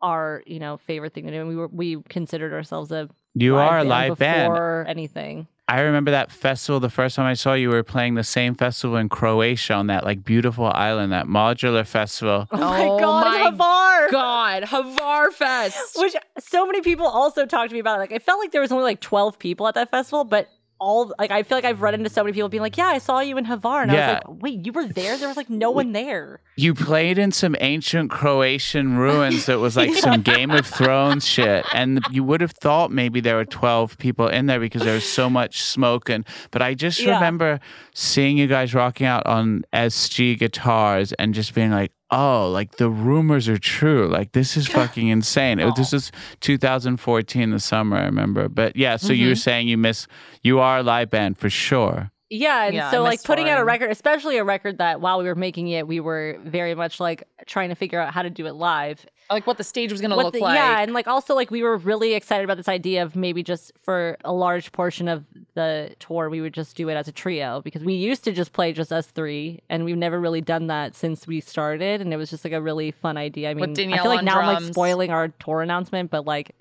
[0.01, 3.55] our you know favorite thing to do and we were we considered ourselves a You
[3.55, 4.53] live are a live band.
[4.53, 5.47] before anything.
[5.67, 6.79] I remember that festival.
[6.79, 9.85] The first time I saw you, we were playing the same festival in Croatia on
[9.87, 12.47] that like beautiful island, that modular festival.
[12.51, 14.11] Oh my Oh god, my Hvar!
[14.11, 15.95] God, Hvar Fest.
[15.99, 17.97] Which so many people also talked to me about.
[17.97, 17.99] It.
[17.99, 20.47] Like it felt like there was only like twelve people at that festival, but
[20.79, 22.97] all like I feel like I've run into so many people being like, "Yeah, I
[22.97, 25.17] saw you in Hvar," and I was like, "Wait, you were there?
[25.17, 29.77] There was like no one there." You played in some ancient Croatian ruins that was
[29.77, 31.65] like some Game of Thrones shit.
[31.73, 35.07] And you would have thought maybe there were 12 people in there because there was
[35.07, 36.09] so much smoke.
[36.09, 37.13] And, but I just Yeah.
[37.15, 37.59] remember
[37.93, 42.89] seeing you guys rocking out on SG guitars and just being like, oh, like the
[42.89, 44.07] rumors are true.
[44.07, 45.59] Like this is fucking insane.
[45.59, 48.49] It, this is 2014, the summer, I remember.
[48.49, 49.39] But yeah, so you were mm-hmm.
[49.39, 50.07] saying you miss,
[50.41, 52.11] you are a live band for sure.
[52.29, 55.17] Yeah, and Yeah, so like miss putting out a record, especially a record that while
[55.17, 58.29] we were making it, we were very much like trying to figure out how to
[58.29, 59.05] do it live.
[59.31, 60.55] Like what the stage was gonna look the- like.
[60.55, 63.71] Yeah, and like also like we were really excited about this idea of maybe just
[63.79, 65.23] for a large portion of
[65.55, 68.53] the tour we would just do it as a trio because we used to just
[68.53, 72.17] play just us three and we've never really done that since we started and it
[72.17, 73.49] was just like a really fun idea.
[73.49, 76.55] I mean, I feel like on now I'm like spoiling our tour announcement, but like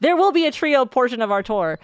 [0.00, 1.78] there will be a trio portion of our tour.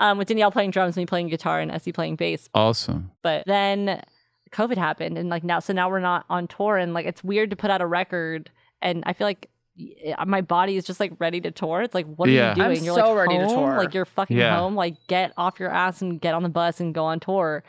[0.00, 3.10] Um, with Danielle playing drums, me playing guitar, and Este playing bass Awesome.
[3.22, 4.00] but then
[4.52, 7.50] COVID happened, and like now, so now we're not on tour, and like it's weird
[7.50, 8.48] to put out a record,
[8.80, 9.57] and I feel like y-
[10.16, 11.82] Uh, my body is just like ready to tour.
[11.82, 12.50] It's like, what are Yeah.
[12.50, 12.78] you doing?
[12.78, 13.56] I'm you're so like ready to home?
[13.56, 13.76] tour.
[13.78, 14.56] Like you're fucking Yeah.
[14.58, 14.74] home.
[14.74, 17.62] Like get off your ass and get on the bus and go on tour.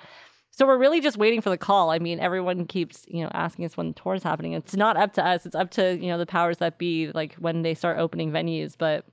[0.52, 1.90] So we're really just waiting for the call.
[1.92, 4.54] I mean, everyone keeps you know asking us when the tour is happening.
[4.54, 5.46] It's not up to us.
[5.46, 8.76] It's up to you know the powers that be, like when they start opening venues.
[8.78, 9.06] But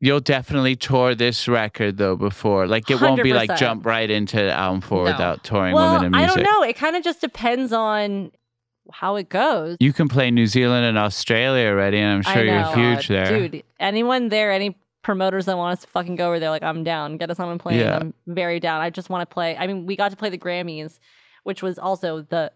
[0.00, 2.66] You'll definitely tour this record though before.
[2.66, 5.12] Like it won't be like jump right into album four No.
[5.12, 6.30] without touring well, women in music.
[6.38, 6.62] I don't know.
[6.66, 8.30] It kind of just depends on
[8.92, 9.76] how it goes.
[9.80, 13.48] You can play New Zealand and Australia already, and I'm sure you're huge there.
[13.48, 16.84] Dude, anyone there, any promoters that want us to fucking go over there, like I'm
[16.84, 17.16] down.
[17.18, 17.78] Get us on and play.
[17.78, 17.96] Yeah.
[17.98, 18.80] I'm very down.
[18.80, 19.56] I just want to play.
[19.56, 20.98] I mean, we got to play the Grammys,
[21.44, 22.52] which was also the.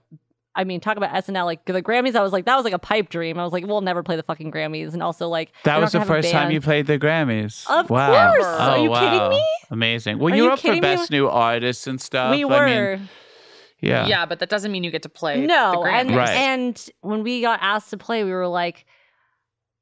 [0.54, 2.16] I mean, talk about SNL, like the Grammys.
[2.16, 3.38] I was like, that was like a pipe dream.
[3.38, 6.00] I was like, we'll never play the fucking Grammys, and also like That was the
[6.00, 7.64] a first time you played the Grammys.
[7.70, 8.32] Of wow.
[8.32, 8.44] course.
[8.44, 9.28] Oh, Are you kidding wow.
[9.30, 9.44] me?
[9.70, 10.18] Amazing.
[10.18, 10.96] Well, Are you you were up for kidding me?
[10.96, 12.32] Best New Artist and stuff.
[12.32, 12.96] we I were.
[12.96, 13.08] mean,
[13.80, 14.06] yeah.
[14.06, 15.46] Yeah, but that doesn't mean you get to play.
[15.46, 16.28] No, the and Right.
[16.30, 18.86] and when we got asked to play, we were like,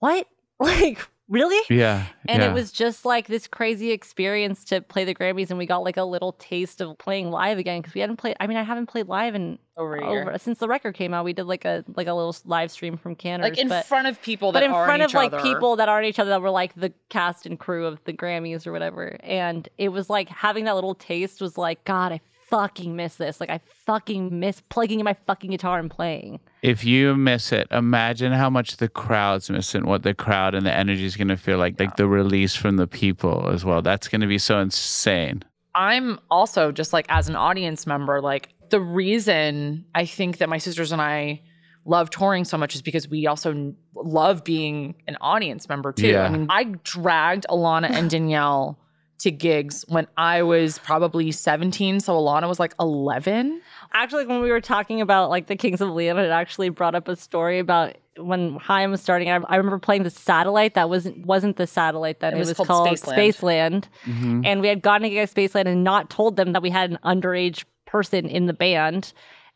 [0.00, 0.26] "What?
[0.58, 2.06] Like really?" Yeah.
[2.28, 2.48] And yeah.
[2.50, 5.98] it was just like this crazy experience to play the Grammys, and we got like
[5.98, 8.36] a little taste of playing live again because we hadn't played.
[8.40, 10.22] I mean, I haven't played live in over a year.
[10.22, 11.26] over since the record came out.
[11.26, 14.06] We did like a like a little live stream from Canada, like in but front
[14.06, 15.42] of people that but in aren't front of like other.
[15.42, 18.66] people that aren't each other that were like the cast and crew of the Grammys
[18.66, 19.18] or whatever.
[19.22, 23.40] And it was like having that little taste was like, God, I fucking miss this.
[23.40, 26.40] Like I fucking miss plugging in my fucking guitar and playing.
[26.62, 30.72] if you miss it, imagine how much the crowd's missing, what the crowd and the
[30.72, 33.82] energy is going to feel like, like the release from the people as well.
[33.82, 35.42] That's going to be so insane.
[35.74, 40.58] I'm also just like as an audience member, like the reason I think that my
[40.58, 41.42] sisters and I
[41.84, 46.08] love touring so much is because we also n- love being an audience member too.
[46.08, 46.24] Yeah.
[46.24, 48.78] I mean, I dragged Alana and Danielle
[49.18, 53.60] to gigs when I was probably 17, so Alana was like 11.
[53.92, 57.08] Actually, when we were talking about like the Kings of Leon, it actually brought up
[57.08, 59.30] a story about when Haim was starting.
[59.30, 62.32] I, I remember playing the satellite that wasn't wasn't the satellite then.
[62.32, 63.14] It It, was was, called called, Spaceland.
[63.16, 63.84] Spaceland.
[64.04, 64.40] Mm-hmm.
[64.44, 66.98] And we had gone to get Spaceland and not told them that we had an
[67.04, 69.12] underage person in the band.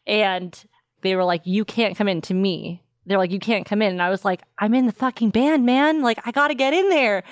[0.06, 0.62] And
[1.02, 2.82] they were like, You can't come in to me.
[3.06, 3.92] They're like, You can't come in.
[3.92, 6.02] And I was like, I'm in the fucking band, man.
[6.02, 7.24] Like, I gotta get in there.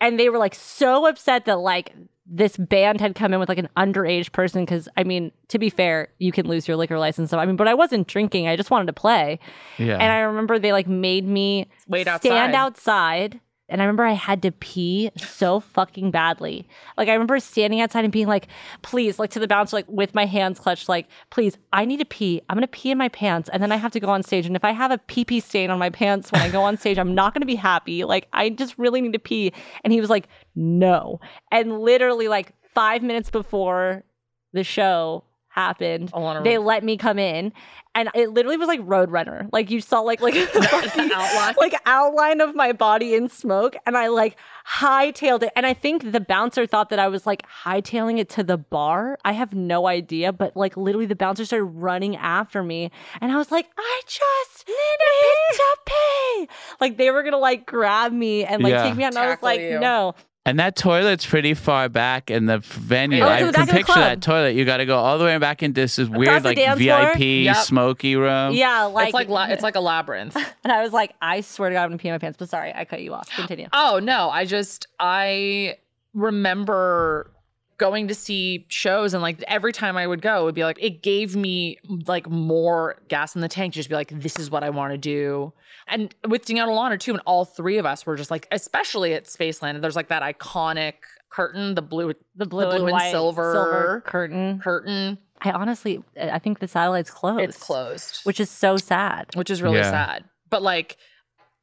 [0.00, 1.94] And they were like so upset that like
[2.30, 5.70] this band had come in with like an underage person because I mean, to be
[5.70, 7.30] fair, you can lose your liquor license.
[7.30, 8.46] So I mean, but I wasn't drinking.
[8.48, 9.40] I just wanted to play.
[9.78, 9.94] Yeah.
[9.94, 12.54] And I remember they like made me Wait stand outside.
[12.54, 13.40] outside.
[13.68, 16.66] And I remember I had to pee so fucking badly.
[16.96, 18.48] Like I remember standing outside and being like,
[18.82, 22.06] please, like to the bouncer, like with my hands clutched, like, please, I need to
[22.06, 22.40] pee.
[22.48, 24.46] I'm gonna pee in my pants and then I have to go on stage.
[24.46, 26.76] And if I have a pee pee stain on my pants when I go on
[26.78, 28.04] stage, I'm not gonna be happy.
[28.04, 29.52] Like I just really need to pee.
[29.84, 31.20] And he was like, no.
[31.52, 34.04] And literally like five minutes before
[34.52, 35.24] the show
[35.58, 37.52] happened, Alana they Ro- let me come in.
[37.94, 39.48] And it literally was like Roadrunner.
[39.52, 41.54] Like you saw like like a fucking outline.
[41.58, 43.74] like outline of my body in smoke.
[43.86, 44.36] And I like
[44.68, 45.50] hightailed it.
[45.56, 49.18] And I think the bouncer thought that I was like hightailing it to the bar.
[49.24, 50.32] I have no idea.
[50.32, 52.92] But like literally the bouncer started running after me.
[53.20, 56.48] And I was like, I just need to pee.
[56.80, 58.84] Like they were gonna like grab me and like Yeah.
[58.84, 59.08] take me out.
[59.14, 59.80] And I was like, you.
[59.80, 60.14] no.
[60.46, 63.22] And that toilet's pretty far back in the venue.
[63.22, 64.04] Oh, I the can back of the picture club.
[64.04, 64.54] that toilet.
[64.54, 66.56] You got to go all the way back into this weird, like?
[66.78, 67.56] VIP Yep.
[67.56, 68.54] smoky room.
[68.54, 70.36] Yeah, like it's like la- it's like a labyrinth.
[70.64, 72.38] and I was like, I swear to God, I'm gonna pee in my pants.
[72.38, 73.28] But sorry, I cut you off.
[73.28, 73.66] Continue.
[73.74, 75.76] Oh no, I just I
[76.14, 77.30] remember
[77.78, 80.78] going to see shows and like every time I would go, it would be like
[80.80, 84.50] it gave me like more gas in the tank to just be like, this is
[84.50, 85.52] what I want to do.
[85.86, 89.14] And with Danielle and Alana too, and all three of us were just like, especially
[89.14, 90.94] at Spaceland, there's like that iconic
[91.30, 94.58] curtain, the blue The blue, blue and, and white silver curtain.
[94.58, 95.18] curtain.
[95.40, 97.40] I honestly, I think the satellite's closed.
[97.44, 98.20] It's closed.
[98.24, 99.26] which is so sad.
[99.34, 99.90] which is really Yeah.
[99.90, 100.24] sad.
[100.50, 100.96] But like,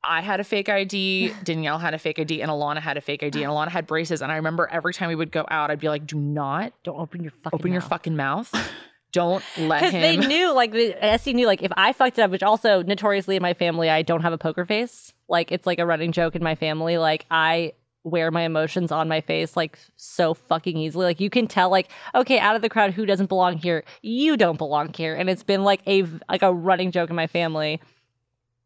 [0.07, 3.23] I had a fake ID, Danielle had a fake ID, and Alana had a fake
[3.23, 4.21] ID, and Alana had braces.
[4.21, 6.99] And I remember every time we would go out, I'd be like, "Do not Don't
[6.99, 7.89] open your fucking open your mouth.
[7.89, 8.53] fucking mouth.
[9.11, 12.43] Don't let Because they knew, like, Este knew, like, if I fucked it up, which
[12.43, 15.13] also notoriously in my family, I don't have a poker face.
[15.29, 16.97] Like, it's like a running joke in my family.
[16.97, 17.71] Like, I
[18.03, 21.05] wear my emotions on my face, like, so fucking easily.
[21.05, 23.85] Like, you can tell, like, okay, out of the crowd, who doesn't belong here?
[24.01, 25.15] You don't belong here.
[25.15, 27.79] And it's been like a like a running joke in my family.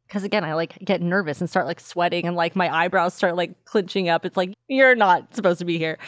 [0.09, 3.35] Because again, I like get nervous and start like sweating, and like my eyebrows start
[3.35, 4.25] like clenching up.
[4.25, 5.99] It's like you're not supposed to be here.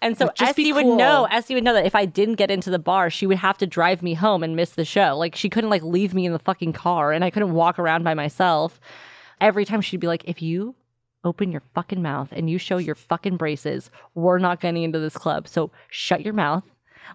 [0.00, 1.26] And so Just Este would know.
[1.28, 1.36] cool.
[1.36, 3.66] Este would know that if I didn't get into the bar, she would have to
[3.66, 5.16] drive me home and miss the show.
[5.18, 8.04] Like she couldn't like leave me in the fucking car, and I couldn't walk around
[8.04, 8.80] by myself.
[9.40, 10.76] Every time she'd be like, "If you
[11.24, 15.16] open your fucking mouth and you show your fucking braces, we're not getting into this
[15.16, 15.48] club.
[15.48, 16.62] So shut your mouth."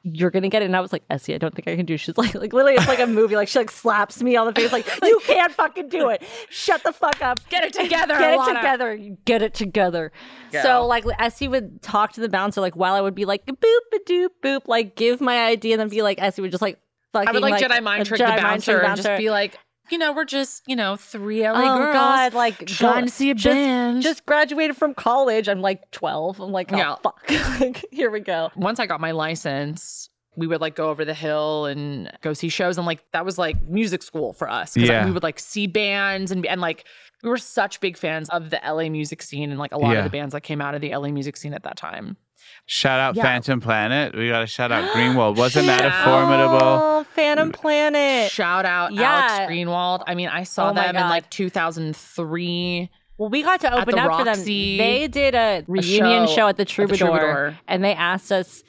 [0.01, 1.95] You're gonna get it, and I was like, Este, I don't think I can do.
[1.97, 3.36] She's like, like literally, it's like a movie.
[3.36, 6.23] Like she like slaps me on the face, like you can't fucking do it.
[6.49, 7.39] Shut the fuck up.
[7.49, 8.47] Get it together, Get Alana.
[8.51, 8.97] it together.
[9.25, 10.12] Get it together.
[10.51, 10.62] Go.
[10.63, 13.56] So like Este would talk to the bouncer like while I would be like boop
[13.93, 16.79] a doop boop, like give my ID and then be like Este would just like
[17.12, 19.17] fucking I would like, like Jedi mind trick Jedi the mind trick bouncer and just
[19.19, 19.58] be like,
[19.93, 21.93] you know, we're just you know three LA Oh girls.
[21.93, 22.34] God!
[22.34, 24.01] Like trying go- to see a just, band.
[24.01, 25.47] Just graduated from college.
[25.47, 26.39] I'm like 12.
[26.41, 26.95] I'm like, oh Yeah.
[27.01, 27.21] fuck.
[27.62, 28.49] like, here we go.
[28.56, 32.49] once I got my license, we would like go over the hill and go see
[32.49, 32.77] shows.
[32.77, 34.73] And like that was like music school for us.
[34.73, 35.06] 'Cause, like, Yeah.
[35.06, 36.86] we would like see bands and and like
[37.21, 39.99] we were such big fans of the LA music scene and like a lot Yeah.
[39.99, 42.17] of the bands that came out of the LA music scene at that time.
[42.65, 43.24] Shout out Yeah.
[43.24, 44.15] Phantom Planet.
[44.15, 45.36] We got to shout out Greenwald.
[45.38, 46.60] Wasn't that a formidable?
[46.62, 48.32] Oh, Phantom Planet.
[48.32, 49.04] Shout out Yeah.
[49.38, 50.04] Alex Greenwald.
[50.08, 52.89] I mean, I saw Oh them in like 2003.
[53.17, 54.36] Well, we got to open the up for them.
[54.36, 57.60] Roxy, They did a reunion show show, at the at the Troubadour, Troubadour.
[57.67, 58.63] and they asked us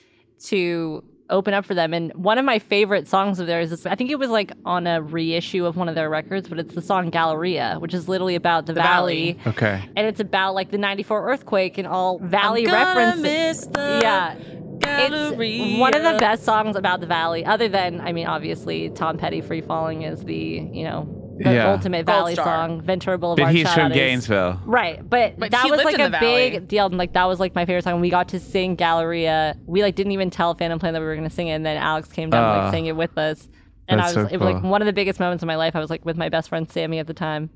[0.47, 1.95] to open up for them.
[1.95, 4.87] And one of my favorite songs of theirs is I think it was like on
[4.87, 8.35] a reissue of one of their records, but it's the song Galleria, which is literally
[8.35, 9.33] about the, The valley.
[9.33, 9.57] Valley.
[9.57, 9.89] Okay.
[9.97, 13.23] And it's about like the 94 earthquake and all valley gonna references.
[13.23, 14.35] miss the yeah.
[14.81, 15.65] Galleria.
[15.65, 19.17] It's one of the best songs about the valley, other than, I mean, obviously, Tom
[19.17, 21.09] Petty Free Falling is the, you know,
[21.39, 21.71] the Yeah.
[21.73, 22.45] ultimate Gold valley star.
[22.69, 22.81] song.
[22.83, 23.47] Ventura Boulevard.
[23.49, 24.61] But he's shout from out is- Gainesville.
[24.65, 26.87] Right, but, But that was like a big deal.
[26.87, 28.01] And like that was like my favorite song.
[28.01, 29.57] We got to sing Galleria.
[29.67, 31.67] We like didn't even tell Phantom Planet that we were going to sing it, and
[31.67, 32.65] then Alex came down and Ah.
[32.65, 33.49] like sang it with us.
[33.89, 34.71] And I That's was so it was like cool.
[34.71, 35.77] one of the biggest moments of my life.
[35.77, 37.51] I was like with my best friend Sammy at the time.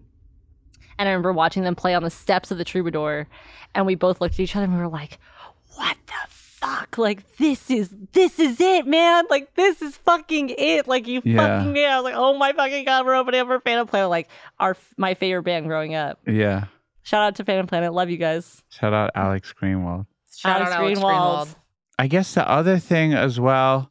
[0.99, 3.29] And I remember watching them play on the steps of the Troubadour,
[3.75, 5.19] and we both looked at each other and we were like,
[5.77, 6.13] "What the
[6.61, 6.99] fuck?
[6.99, 9.25] Like this is this is it, man!
[9.31, 10.87] Like this is fucking it!
[10.89, 11.59] Like you Yeah.
[11.59, 11.85] fucking me.
[11.85, 14.77] I was like, "Oh my fucking god, we're opening up for Phantom Planet!" Like our
[14.97, 16.19] my favorite band growing up.
[16.27, 16.65] Yeah.
[17.03, 17.93] Shout out to Phantom Planet.
[17.93, 18.63] Love you guys.
[18.71, 20.07] Shout out Alex Greenwald.
[20.37, 21.47] Shout Alex out Alex Greenwald.
[21.47, 21.55] Greenwald.
[21.99, 23.91] I guess the other thing as well,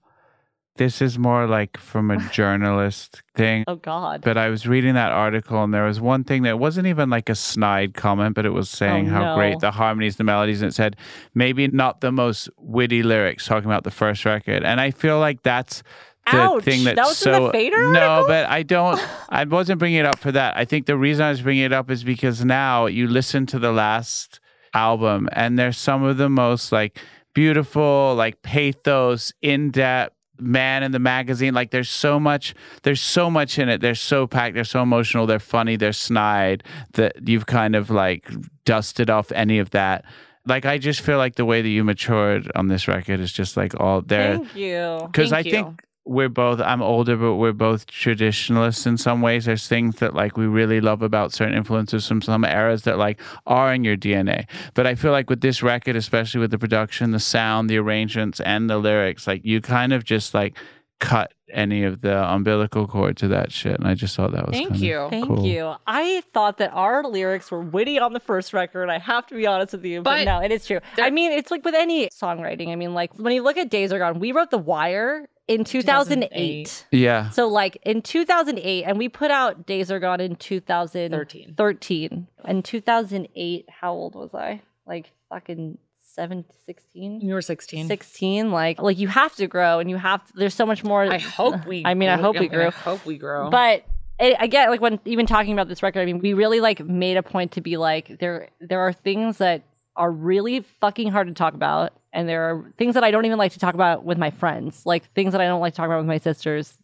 [0.77, 3.63] this is more like from a journalist thing.
[3.67, 4.21] Oh God.
[4.21, 7.29] But I was reading that article and there was one thing that wasn't even like
[7.29, 9.35] a snide comment, but it was oh, saying Oh, how no.
[9.35, 10.95] great the harmonies, the melodies, and it said
[11.35, 14.63] maybe not the most witty lyrics talking about the first record.
[14.63, 15.83] And I feel like that's
[16.31, 18.27] the Ouch, thing that's that was in so the Fader no, article?
[18.27, 18.99] but I don't.
[19.29, 20.57] I wasn't bringing it up for that.
[20.57, 23.59] I think the reason I was bringing it up is because now you listen to
[23.59, 24.39] the last
[24.73, 26.99] album and there's some of the most like
[27.33, 30.15] beautiful, like pathos, in depth.
[30.39, 33.81] Man in the magazine, like there's so much, there's so much in it.
[33.81, 38.29] They're so packed, they're so emotional, they're funny, they're snide that you've kind of like
[38.65, 40.05] dusted off any of that.
[40.45, 43.57] Like I just feel like the way that you matured on this record is just
[43.57, 44.99] like all there Thank you.
[45.05, 45.51] because I you.
[45.51, 49.45] think we're both I'm older, but we're both traditionalists in some ways.
[49.45, 53.19] There's things that like we really love about certain influences from some eras that like
[53.45, 54.45] are in your DNA.
[54.73, 58.39] But I feel like with this record, especially with the production, the sound, the arrangements,
[58.39, 60.57] and the lyrics, like you kind of just like
[60.99, 63.75] cut any of the umbilical cord to that shit.
[63.79, 65.07] And I just thought that was Thank kind of you.
[65.09, 65.75] Thank you.
[65.85, 68.89] I thought that our lyrics were witty on the first record.
[68.89, 70.79] I have to be honest with you, but, But no, it is true.
[70.97, 72.69] I mean, it's like with any songwriting.
[72.69, 75.63] I mean, like when you look at Days Are Gone, we wrote The Wire in
[75.63, 76.29] 2008.
[76.31, 76.85] 2008.
[76.91, 77.29] Yeah.
[77.29, 81.53] So like in 2008, and we put out Days Are Gone in 2013.
[81.55, 82.27] 13.
[82.45, 84.61] In 2008, how old was I?
[84.85, 85.77] Like fucking
[86.13, 87.21] 7, 16?
[87.21, 87.87] You were 16.
[87.87, 91.19] 16 like like you have to grow and you have there's so much more I
[91.19, 91.83] hope we.
[91.85, 92.67] I mean, I hope we grow.
[92.67, 93.49] I hope we grow.
[93.49, 93.83] but
[94.19, 97.17] it, again like when even talking about this record i mean we really like made
[97.17, 99.63] a point to be like there there are things that
[99.95, 103.37] are really fucking hard to talk about and there are things that i don't even
[103.37, 105.85] like to talk about with my friends like things that i don't like to talk
[105.85, 106.77] about with my sisters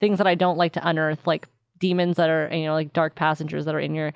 [0.00, 1.46] things that i don't like to unearth like
[1.78, 4.12] demons that are you know like dark passengers that are in your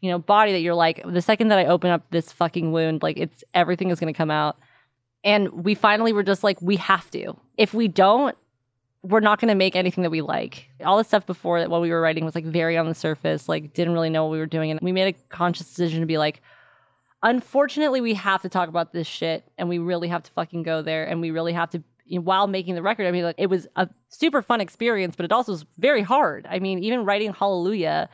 [0.00, 3.02] you know body that you're like the second that i open up this fucking wound
[3.02, 4.58] like it's everything is going to come out
[5.24, 8.36] and we finally were just like we have to if we don't
[9.02, 10.68] we're not going to make anything that we like.
[10.84, 13.48] All the stuff before that while we were writing was like very on the surface,
[13.48, 14.72] like didn't really know what we were doing.
[14.72, 16.42] And we made a conscious decision to be like,
[17.26, 20.80] unfortunately, we have to talk about this shit and we really have to fucking go
[20.80, 21.04] there.
[21.04, 23.48] And we really have to, you know, while making the record, I mean, like it
[23.50, 26.46] was a super fun experience, but it also was very hard.
[26.48, 28.08] I mean, even writing Hallelujah,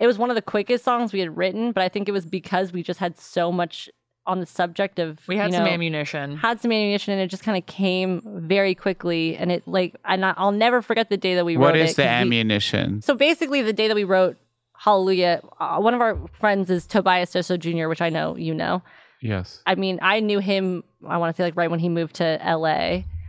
[0.00, 2.24] it was one of the quickest songs we had written, but I think it was
[2.26, 3.88] because we just had so much
[4.26, 6.36] on the subject of, we had you some ammunition.
[6.36, 10.22] had some ammunition and it just kind of came very quickly and it like and
[10.24, 11.96] I- I'll never forget the day that we What wrote is it.
[11.96, 13.00] the 'cause we- ammunition?
[13.00, 14.36] so basically the day that we wrote
[14.78, 18.82] Hallelujah, uh, one of our friends is Tobias Jesso Jr., which I know you know.
[19.20, 19.60] Yes.
[19.66, 22.38] I mean, I knew him, I want to say like right when he moved to
[22.44, 22.68] LA.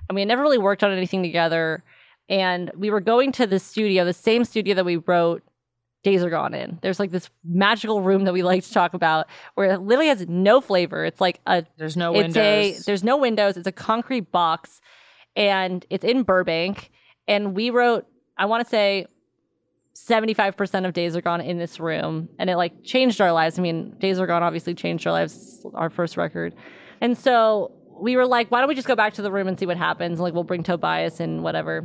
[0.09, 1.83] I mean, I never really worked on anything together.
[2.29, 5.41] And we were going to the studio, the same studio that we wrote
[6.03, 6.77] Days Are Gone in.
[6.83, 10.27] There's like this magical room that we like to talk about where it literally has
[10.27, 11.03] no flavor.
[11.05, 12.81] It's like a There's no it's windows.
[12.81, 13.57] a there's no windows.
[13.57, 14.79] It's a concrete box,
[15.35, 16.91] and it's in Burbank.
[17.27, 18.05] And we wrote,
[18.38, 19.07] I want to say,
[19.93, 23.32] seventy five percent of Days Are Gone in this room, and it like changed our
[23.32, 23.60] lives.
[23.60, 25.65] I mean, Days Are Gone obviously changed our lives.
[25.73, 26.56] Our first record,
[27.02, 29.60] and so we were like, why don't we just go back to the room and
[29.60, 30.19] see what happens?
[30.19, 31.80] Like we'll bring Tobias and whatever.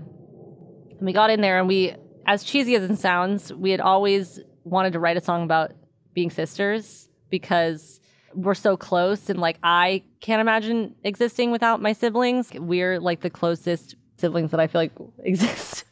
[0.91, 1.95] And we got in there, and we,
[2.27, 5.73] as cheesy as it sounds, we had always wanted to write a song about
[6.15, 8.01] being sisters because
[8.35, 12.51] we're so close and like I can't imagine existing without my siblings.
[12.53, 14.93] We're like the closest siblings that I feel like
[15.25, 15.85] exist.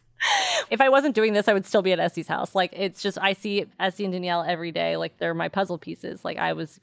[0.72, 2.54] If I wasn't doing this, I would still be at Este's house.
[2.54, 4.96] Like it's just I see Essie and Danielle every day.
[4.96, 6.24] Like they're my puzzle pieces.
[6.24, 6.80] Like I was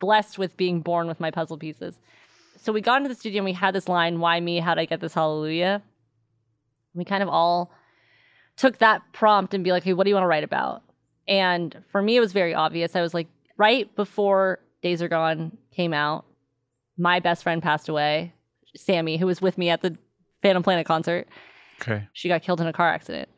[0.00, 1.98] blessed with being born with my puzzle pieces.
[2.56, 4.58] so we got into the studio and we had this line, Why me?
[4.58, 5.82] How'd I get this hallelujah?
[6.94, 7.70] We kind of all
[8.56, 10.82] took that prompt and be like, Hey, what do you want to write about?
[11.28, 12.96] And for me, it was very obvious.
[12.96, 13.28] I was like,
[13.58, 16.24] right before Days Are Gone came out,
[16.96, 18.32] my best friend passed away,
[18.76, 19.96] Sammy, who was with me at the
[20.40, 21.28] Phantom Planet concert.
[21.80, 22.08] Okay.
[22.12, 23.28] She got killed in a car accident.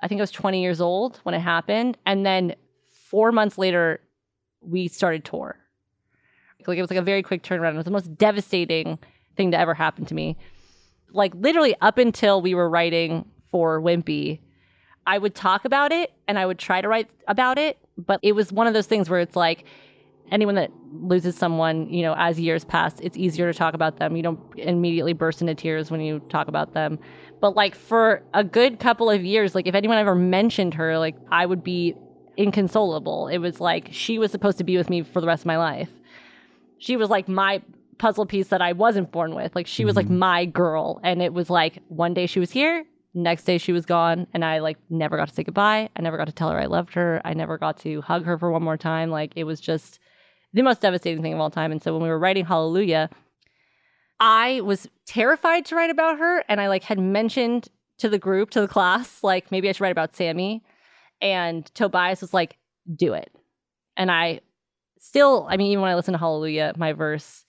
[0.00, 1.96] I think I was 20 years old when it happened.
[2.04, 2.54] And then
[2.92, 4.00] four months later,
[4.60, 5.56] we started tour.
[6.66, 7.74] Like it was like a very quick turnaround.
[7.74, 8.98] It was the most devastating
[9.36, 10.36] thing to ever happen to me.
[11.10, 14.40] Like literally up until we were writing for Wimpy,
[15.06, 17.78] I would talk about it and I would try to write about it.
[17.96, 19.64] But it was one of those things where it's like
[20.30, 24.16] anyone that loses someone, you know, as years pass, it's easier to talk about them.
[24.16, 26.98] You don't immediately burst into tears when you talk about them.
[27.40, 31.16] But like for a good couple of years, like if anyone ever mentioned her, like
[31.30, 31.94] I would be
[32.36, 33.28] inconsolable.
[33.28, 35.58] It was like she was supposed to be with me for the rest of my
[35.58, 35.90] life.
[36.78, 37.62] She was like my
[37.98, 39.54] puzzle piece that I wasn't born with.
[39.54, 40.18] Like she was like mm-hmm.
[40.18, 41.00] my girl.
[41.02, 44.44] And it was like one day she was here, next day she was gone, and
[44.44, 45.88] I like never got to say goodbye.
[45.96, 47.20] I never got to tell her I loved her.
[47.24, 49.10] I never got to hug her for one more time.
[49.10, 50.00] Like it was just
[50.54, 51.72] the most devastating thing of all time.
[51.72, 53.10] And so when we were writing Hallelujah,
[54.20, 56.44] I was terrified to write about her.
[56.48, 59.82] And I like had mentioned to the group, to the class, like maybe I should
[59.82, 60.64] write about Sammy.
[61.20, 62.56] And Tobias was like,
[62.96, 63.30] do it.
[63.96, 64.40] And I
[64.98, 67.44] still, I mean, even when I listen to Hallelujah, my verse,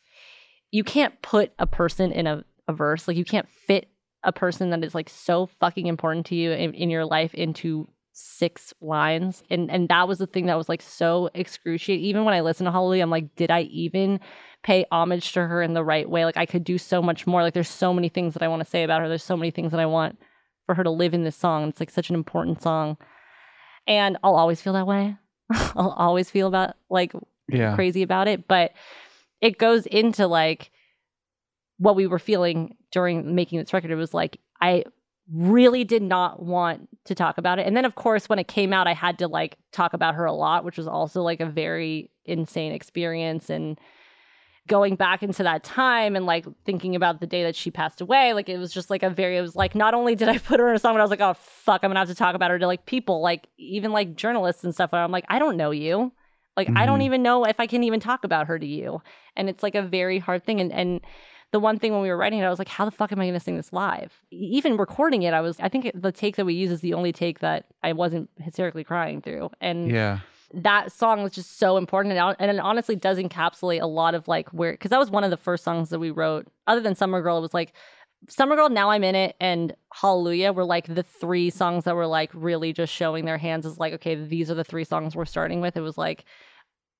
[0.72, 3.08] you can't put a person in a, a verse.
[3.08, 3.88] Like you can't fit
[4.24, 7.88] a person that is like so fucking important to you in, in your life into
[8.18, 9.43] six lines.
[9.49, 12.05] And and that was the thing that was like so excruciating.
[12.05, 14.22] Even when I listen to Hallelujah, I'm like, did I even
[14.63, 16.24] pay homage to her in the right way?
[16.24, 17.43] Like I could do so much more.
[17.43, 19.09] Like there's so many things that I want to say about her.
[19.09, 20.18] There's so many things that I want
[20.66, 21.68] for her to live in this song.
[21.68, 22.97] It's like such an important song.
[23.86, 25.18] And I'll always feel that way.
[25.51, 27.11] I'll always feel about like
[27.49, 27.76] Yeah.
[27.76, 28.72] crazy about it, but
[29.41, 30.72] it goes into like
[31.78, 33.91] what we were feeling during making this record.
[33.91, 34.86] It was like I
[35.32, 37.65] really did not want to talk about it.
[37.65, 40.26] And then of course when it came out I had to like talk about her
[40.26, 43.80] a lot, which was also like a very insane experience and
[44.67, 48.34] going back into that time and like thinking about the day that she passed away,
[48.34, 50.59] like it was just like a very it was like not only did I put
[50.59, 52.36] her in a song but I was like, oh fuck, I'm gonna have to talk
[52.36, 54.91] about her to like people, like even like journalists and stuff.
[54.91, 56.11] Where I'm like, I don't know you.
[56.57, 57.03] Like I don't Mhm.
[57.05, 59.01] even know if I can even talk about her to you.
[59.36, 60.59] And it's like a very hard thing.
[60.61, 61.01] And and
[61.52, 63.20] the one thing when we were writing it, I was like, how the fuck am
[63.20, 64.12] I going to sing this live?
[64.32, 67.12] Even recording it, I was, I think the take that we use is the only
[67.14, 69.52] take that I wasn't hysterically crying through.
[69.62, 70.20] And Yeah.
[70.54, 72.18] that song was just so important.
[72.18, 75.10] And, it- and it honestly does encapsulate a lot of like where, because that was
[75.10, 77.74] one of the first songs that we wrote, other than Summer Girl, it was like,
[78.28, 82.08] Summer Girl, Now I'm in It, and Hallelujah were like the three songs that were
[82.08, 85.26] like really just showing their hands as like, okay, these are the three songs we're
[85.26, 85.78] starting with.
[85.78, 86.26] It was like,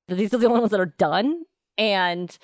[0.08, 1.44] these are the only ones that are done.
[1.80, 2.38] And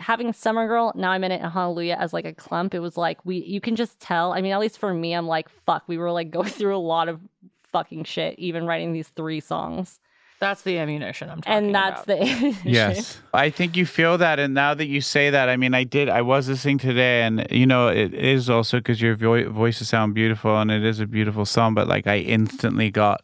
[0.00, 2.96] having Summer Girl, Now I'm in It, and Hallelujah as like a clump, it was
[2.96, 4.32] like, we, you can just tell.
[4.32, 6.78] I mean, at least for me, I'm like, fuck, we were like going through a
[6.78, 7.20] lot of
[7.64, 10.00] fucking shit, even writing these three songs.
[10.40, 12.18] That's the ammunition I'm talking And that's about.
[12.18, 13.20] the Yes.
[13.34, 14.38] I think you feel that.
[14.38, 17.46] And now that you say that, I mean, I did, I was listening today, and,
[17.50, 21.06] you know, it is also because your vo- voices sound beautiful and it is a
[21.06, 23.22] beautiful song, but like I instantly got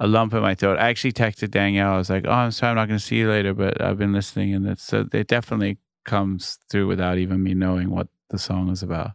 [0.00, 0.78] a lump in my throat.
[0.78, 1.94] I actually texted Danielle.
[1.94, 3.98] I was like, oh, I'm sorry, I'm not going to see you later, but I've
[3.98, 4.54] been listening.
[4.54, 8.70] And it's, uh, so it definitely comes through without even me knowing what the song
[8.70, 9.12] is about.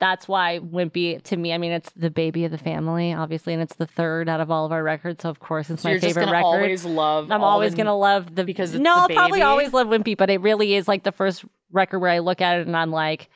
[0.00, 3.62] that's why Wimpy to me, I mean, it's the baby of the family, obviously, and
[3.62, 5.22] it's the third out of all of our records.
[5.22, 6.44] So of course, it's So my you're favorite gonna record.
[6.62, 7.30] always love.
[7.30, 10.16] I'm always the- gonna love the because it's no, the I'll probably always love Wimpy,
[10.16, 12.90] but it really is like the first record where I look at it and I'm
[12.90, 13.28] like,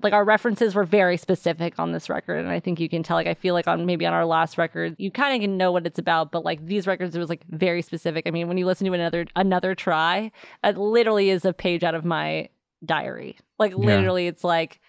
[0.00, 3.16] like our references were very specific on this record, and I think you can tell.
[3.16, 5.72] Like I feel like on maybe on our last record, you kind of can know
[5.72, 8.26] what it's about, but like these records, it was like very specific.
[8.26, 10.30] I mean, when you listen to another another try,
[10.62, 12.48] it literally is a page out of my
[12.84, 13.38] diary.
[13.58, 13.78] Like Yeah.
[13.78, 14.80] literally, it's like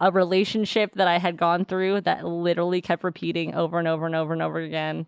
[0.00, 4.14] a relationship that I had gone through that literally kept repeating over and over and
[4.14, 5.06] over and over again.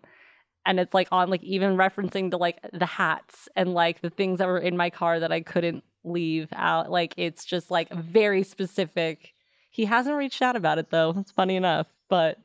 [0.65, 4.39] And it's like on like even referencing to like the hats and like the things
[4.39, 6.91] that were in my car that I couldn't leave out.
[6.91, 9.33] Like it's just like very specific.
[9.69, 11.15] He hasn't reached out about it though.
[11.17, 12.37] It's funny enough, but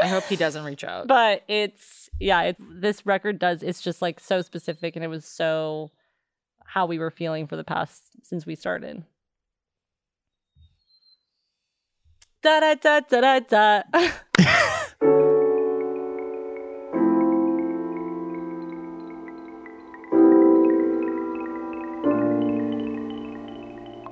[0.00, 1.06] I hope he doesn't reach out.
[1.06, 5.24] but it's yeah, it's this record does it's just like so specific and it was
[5.24, 5.90] so
[6.64, 9.04] how we were feeling for the past since we started.
[12.42, 14.10] Da da da da da da.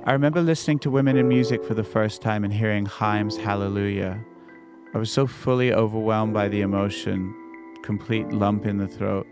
[0.05, 4.19] I remember listening to Women in Music for the first time and hearing Haim's Hallelujah.
[4.93, 7.33] I was so fully overwhelmed by the emotion,
[7.83, 9.25] complete lump in the throat.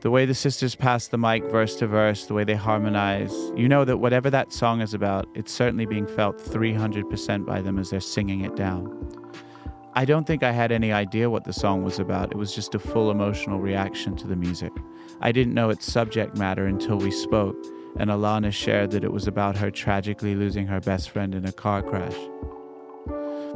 [0.00, 3.68] The way the sisters pass the mic verse to verse, the way they harmonize, you
[3.68, 7.90] know that whatever that song is about, it's certainly being felt 300% by them as
[7.90, 8.88] they're singing it down.
[9.92, 12.32] I don't think I had any idea what the song was about.
[12.32, 14.72] It was just a full emotional reaction to the music.
[15.20, 17.62] I didn't know its subject matter until we spoke,
[17.98, 21.52] and Alana shared that it was about her tragically losing her best friend in a
[21.52, 22.16] car crash.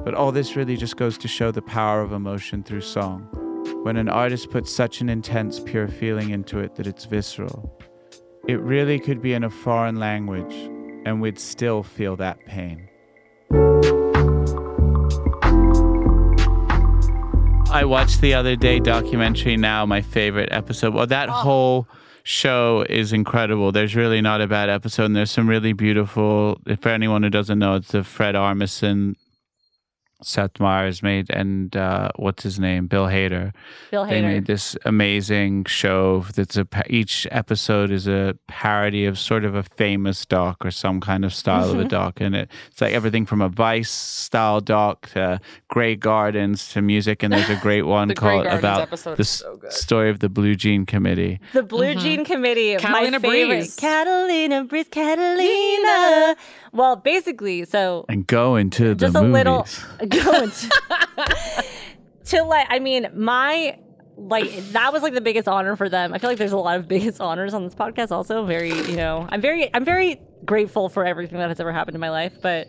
[0.04, 3.28] But all this really just goes to show the power of emotion through song.
[3.84, 7.78] When an artist puts such an intense, pure feeling into it that it's visceral,
[8.48, 10.52] it really could be in a foreign language,
[11.06, 12.88] and we'd still feel that pain.
[17.70, 20.92] I watched the other day documentary now, my favorite episode.
[20.92, 21.32] Well, that oh.
[21.32, 21.88] whole
[22.24, 23.72] show is incredible.
[23.72, 26.60] There's really not a bad episode, and there's some really beautiful.
[26.80, 29.16] For anyone who doesn't know, it's the Fred Armisen,
[30.22, 33.52] Seth Meyers made, and uh, what's his name, Bill Hader.
[33.90, 34.08] Bill Hader.
[34.10, 34.22] They Hader.
[34.22, 39.62] made this amazing show that's a each episode is a parody of sort of a
[39.62, 43.26] famous doc or some kind of style of a doc, and it, it's like everything
[43.26, 48.14] from a Vice style doc to Grey Gardens to music, and there's a great one
[48.14, 51.40] called about the so story of the Blue Jean Committee.
[51.52, 53.56] The Blue Jean Committee, Catalina my favorite.
[53.56, 53.76] Breeze.
[53.76, 56.36] Catalina Breeze, Catalina.
[56.72, 59.32] Well, basically, so And go into the just a movies.
[59.34, 59.66] little
[60.08, 60.50] going
[62.24, 62.66] to like.
[62.70, 63.78] I mean, my
[64.16, 66.12] like that was like the biggest honor for them.
[66.14, 68.10] I feel like there's a lot of biggest honors on this podcast.
[68.10, 71.94] Also, very you know, I'm very I'm very grateful for everything that has ever happened
[71.94, 72.32] in my life.
[72.40, 72.68] But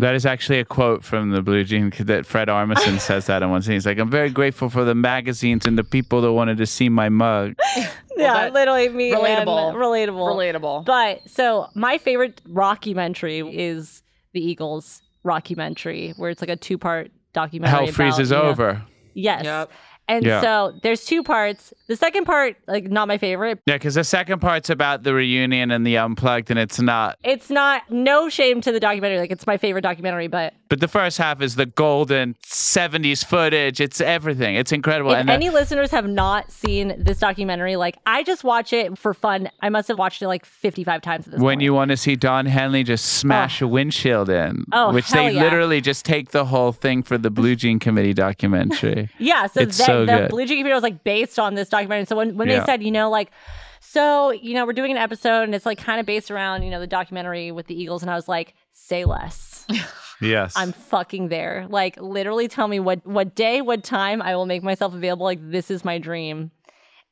[0.00, 3.50] That is actually a quote from the Blue Jean that Fred Armisen says that in
[3.50, 3.74] one scene.
[3.74, 6.88] He's like, "I'm very grateful for the magazines and the people that wanted to see
[6.88, 9.74] my mug." yeah, that- literally me relatable.
[9.74, 10.84] relatable, Relatable.
[10.86, 17.10] But so my favorite rockumentary is the Eagles rockumentary, where it's like a two part
[17.32, 17.70] documentary.
[17.70, 18.82] Hell about, freezes you know- over.
[19.12, 19.44] Yes.
[19.44, 19.70] Yep.
[20.10, 20.40] And Yeah.
[20.40, 21.72] so there's two parts.
[21.86, 23.60] The second part, like not my favorite.
[23.66, 27.16] Yeah, because the second part's about the reunion and the unplugged, and it's not.
[27.22, 29.20] It's not no shame to the documentary.
[29.20, 33.80] Like it's my favorite documentary, but But the first half is the golden '70s footage.
[33.80, 34.54] It's everything.
[34.54, 35.10] It's incredible.
[35.10, 38.96] if and uh, any listeners have not seen this documentary, like I just watch it
[38.96, 39.50] for fun.
[39.60, 41.62] I must have watched it like 55 times at this when point.
[41.62, 45.32] you want to see Don Henley just smash a windshield in, Oh, which hell they
[45.34, 45.42] yeah.
[45.42, 49.08] literally just take the whole thing for the Blue Jean Committee documentary.
[49.18, 50.30] Yeah, so It's that, so the good.
[50.30, 52.06] Blue Jean Committee was like based on this documentary.
[52.06, 52.60] So when, when Yeah.
[52.60, 53.32] they said, you know, like,
[53.80, 56.70] so, you know, we're doing an episode and it's like kind of based around, you
[56.70, 58.02] know, the documentary with the Eagles.
[58.02, 59.66] And I was like, say less.
[60.20, 60.54] yes.
[60.56, 61.66] I'm fucking there.
[61.68, 65.24] Like, literally tell me what, what day, what time I will make myself available.
[65.24, 66.50] Like, this is my dream.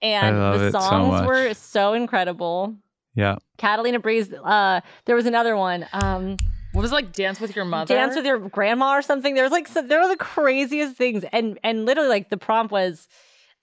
[0.00, 2.76] And the it so songs were so incredible.
[3.14, 3.36] yeah.
[3.56, 5.86] Catalina Breeze, uh, there was another one.
[5.92, 6.36] Um,
[6.72, 7.92] What was it, like dance with your mother?
[7.92, 9.34] dance with your grandma or something.
[9.34, 12.70] There was like so, there were the craziest things, and and literally like the prompt
[12.70, 13.09] was,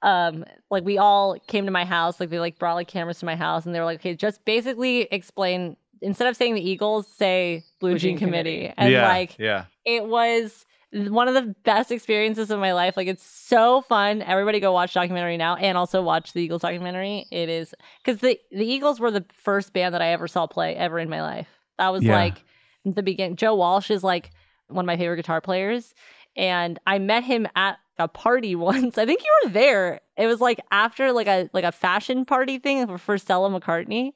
[0.02, 3.26] um, like we all came to my house, like they like brought like cameras to
[3.26, 7.08] my house, and they were like, okay, just basically explain instead of saying the Eagles,
[7.08, 8.74] say Blue, Blue Jean Jean Committee, Committee.
[8.78, 9.08] and yeah.
[9.08, 9.66] like yeah.
[9.84, 12.96] it was one of the best experiences of my life.
[12.96, 14.22] Like it's so fun.
[14.22, 17.26] Everybody go watch documentary now and also watch the Eagles documentary.
[17.32, 20.76] It is because the the Eagles were the first band that I ever saw play
[20.76, 21.48] ever in my life.
[21.78, 22.16] That was Yeah.
[22.16, 22.44] like
[22.86, 23.36] the beginning.
[23.36, 24.32] Joe Walsh is like
[24.68, 25.94] one of my favorite guitar players,
[26.38, 28.98] and I met him at a party once.
[28.98, 30.02] I think you were there.
[30.18, 34.14] It was like after like a like a fashion party thing for Stella McCartney.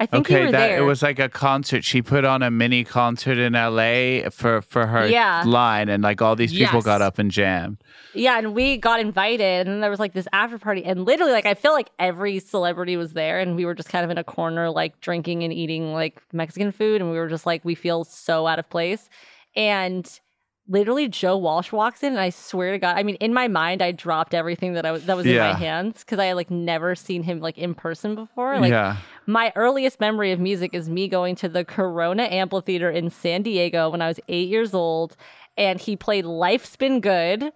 [0.00, 0.78] I think you okay, were that there.
[0.78, 1.82] it was like a concert.
[1.84, 5.42] She put on a mini concert in LA for for her Yeah.
[5.44, 6.84] line, and like all these people Yes.
[6.84, 7.78] got up and jammed.
[8.14, 11.32] Yeah, and we got invited, and then there was like this after party, and literally,
[11.32, 14.18] like I feel like every celebrity was there, and we were just kind of in
[14.18, 17.74] a corner, like drinking and eating like Mexican food, and we were just like, we
[17.74, 19.08] feel so out of place,
[19.56, 20.20] and
[20.70, 23.82] literally Joe Walsh walks in, and I swear to God, I mean, in my mind,
[23.82, 26.50] I dropped everything that I was that was in my hands because I had like
[26.50, 28.70] never seen him like in person before, like.
[28.70, 28.96] yeah,
[29.28, 33.90] My earliest memory of music is me going to the Corona Amphitheater in San Diego
[33.90, 35.18] when I was eight years old,
[35.54, 37.52] and he played Life's Been Good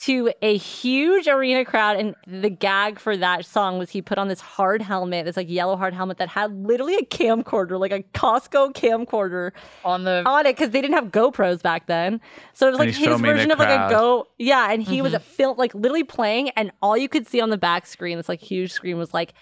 [0.00, 1.96] to a huge arena crowd.
[1.96, 5.48] And the gag for that song was he put on this hard helmet, this like
[5.48, 9.52] yellow hard helmet that had literally a camcorder, like a Costco camcorder
[9.84, 12.20] on the on it because they didn't have GoPros back then.
[12.52, 13.90] So it was like his version of like a crowd.
[13.90, 14.26] Go.
[14.38, 15.22] Yeah, and he was mm-hmm.
[15.22, 18.28] a film like literally playing, and all you could see on the back screen, this
[18.28, 19.34] like huge screen, was like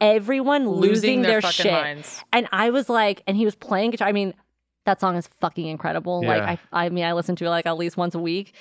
[0.00, 1.72] everyone losing, losing their, fucking shit.
[1.72, 2.22] minds.
[2.32, 4.08] And I was like, and he was playing guitar.
[4.08, 4.34] I mean,
[4.86, 6.22] that song is fucking incredible.
[6.22, 6.28] Yeah.
[6.28, 8.54] Like I, I mean, I listen to it like at least once a week.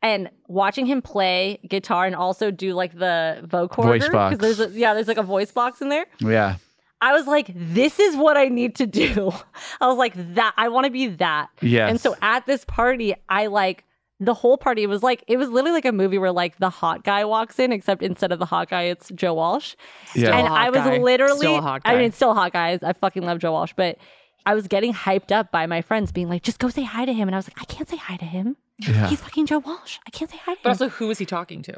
[0.00, 4.38] And watching him play guitar and also do like the vocoder, Voice 'cause box.
[4.38, 6.06] There's a, yeah, there's like a voice box in there.
[6.20, 6.56] yeah.
[7.00, 9.32] I was like, this is what I need to do.
[9.80, 11.48] I was like, that I want to be that.
[11.60, 11.86] Yeah.
[11.86, 13.84] And so at this party, I like
[14.20, 17.04] the whole party was like it was literally like a movie where like the hot
[17.04, 19.74] guy walks in, except instead of the hot guy, it's Joe Walsh.
[20.14, 20.36] Yeah.
[20.36, 20.98] and I was guy.
[20.98, 22.82] literally, Still a hot I mean, it's still hot guys.
[22.82, 23.96] I fucking love Joe Walsh, but
[24.44, 27.12] I was getting hyped up by my friends being like, just go say hi to
[27.12, 27.28] him.
[27.28, 28.56] And I was like, I can't say hi to him.
[28.78, 29.08] Yeah.
[29.08, 29.98] He's fucking Joe Walsh.
[30.06, 30.76] I can't say hi to But him.
[30.78, 31.72] But also, who was he talking to?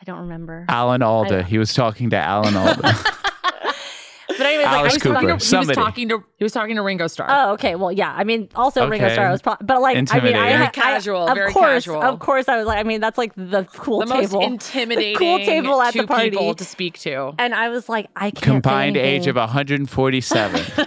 [0.00, 0.64] I don't remember.
[0.68, 1.42] Alan Alda.
[1.42, 2.94] He was talking to Alan Alda.
[4.46, 5.14] But anyways, like, I was Cooper.
[5.14, 7.26] talking- He was talking to he was talking to Ringo Starr.
[7.30, 7.74] Oh, okay.
[7.74, 8.12] Well, yeah.
[8.16, 9.14] I mean, also Ringo Okay.
[9.14, 10.36] Starr was, pro- but like, I mean, I Intimidating.
[10.42, 12.02] had Very I- casual, of very course, casual.
[12.02, 15.12] Of course, I was like, I mean, that's like the cool the most table, intimidating
[15.14, 16.30] the cool table at two the party.
[16.30, 17.34] people to speak to.
[17.38, 18.38] and I was like, I can't.
[18.38, 20.62] say Combined age of 147.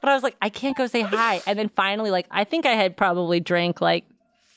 [0.00, 1.42] But I was like, I can't go say hi.
[1.44, 4.04] And then finally, like, I think I had probably drank like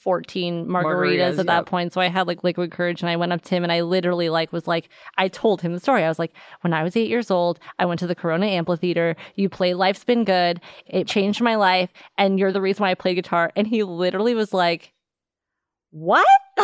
[0.03, 1.65] 14 margaritas, Margaritas, at that yep.
[1.67, 1.93] point.
[1.93, 4.29] So I had like liquid courage and I went up to him and I literally
[4.29, 6.03] like was like, I told him the story.
[6.03, 9.15] I was like, when I was eight years old, I went to the Corona Amphitheater.
[9.35, 10.59] You play Life's Been Good.
[10.87, 11.91] It changed my life.
[12.17, 13.51] And you're the reason why I play guitar.
[13.55, 14.93] And he literally was like,
[15.91, 16.25] what?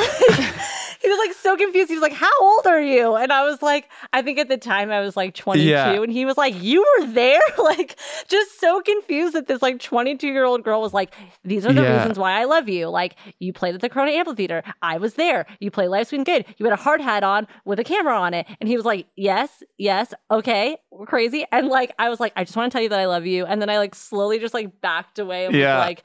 [1.01, 1.89] he was like so confused.
[1.89, 3.15] He was like, How old are you?
[3.15, 5.65] And I was like, I think at the time I was like 22.
[5.67, 5.91] Yeah.
[6.01, 7.39] And he was like, You were there?
[7.57, 11.13] like, just so confused that this like 22 year old girl was like,
[11.43, 11.97] These are the Yeah.
[11.99, 12.87] reasons why I love you.
[12.89, 14.63] Like, you played at the Corona Amphitheater.
[14.81, 15.45] I was there.
[15.59, 16.45] You play Life's Been Good.
[16.57, 18.45] You had a hard hat on with a camera on it.
[18.59, 21.45] And he was like, Yes, yes, okay, we're crazy.
[21.51, 23.45] And like, I was like, I just want to tell you that I love you.
[23.45, 25.77] And then I like slowly just like backed away and Yeah.
[25.77, 26.03] was like,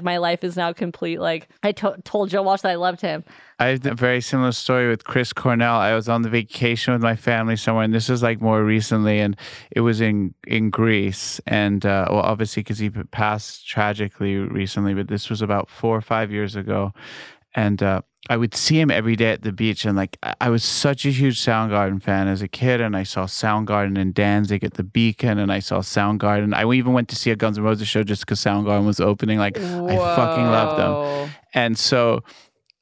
[0.00, 1.20] My life is now complete.
[1.20, 3.19] Like, I to- told Joe Walsh that I loved him.
[3.58, 5.74] I have a very similar story with Chris Cornell.
[5.76, 9.20] I was on the vacation with my family somewhere, and this is like more recently,
[9.20, 9.36] and
[9.70, 15.08] it was in in Greece, and uh, well, obviously because he passed tragically recently, but
[15.08, 16.92] this was about four or five years ago,
[17.54, 20.48] and uh, I would see him every day at the beach, and like I- I
[20.50, 24.64] was such a huge Soundgarden fan as a kid, and I saw Soundgarden and Danzig
[24.64, 26.54] at the Beacon, and I saw Soundgarden.
[26.54, 29.38] I even went to see a Guns N' Roses show just because Soundgarden was opening.
[29.38, 31.30] Like I fucking loved them.
[31.52, 32.22] And so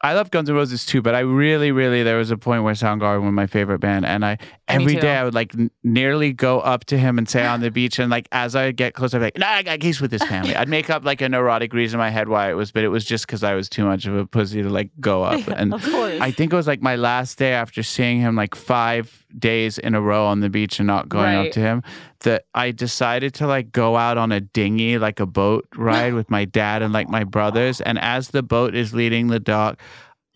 [0.01, 2.74] I love Guns N' Roses too, but I really, really, there was a point where
[2.74, 4.07] Soundgarden were my favorite band.
[4.07, 4.38] And I,
[4.68, 7.70] every day I would like n- nearly go up to him and say on the
[7.72, 7.99] beach.
[7.99, 10.22] And like, as I get closer, I'd be like, nah, I got he's with his
[10.22, 10.55] family.
[10.57, 12.88] I'd make up like a neurotic reason in my head why it was, but it
[12.88, 15.46] was just because I was too much of a pussy to like go up.
[15.59, 16.20] And Of course.
[16.20, 19.95] I think it was like my last day after seeing him like five days in
[19.95, 21.47] a row on the beach and not going Right.
[21.49, 21.83] up to him
[22.20, 26.31] that I decided to like go out on a dinghy, like a boat ride with
[26.31, 27.81] my dad and like my brothers.
[27.81, 29.79] And as the boat is leading the dock,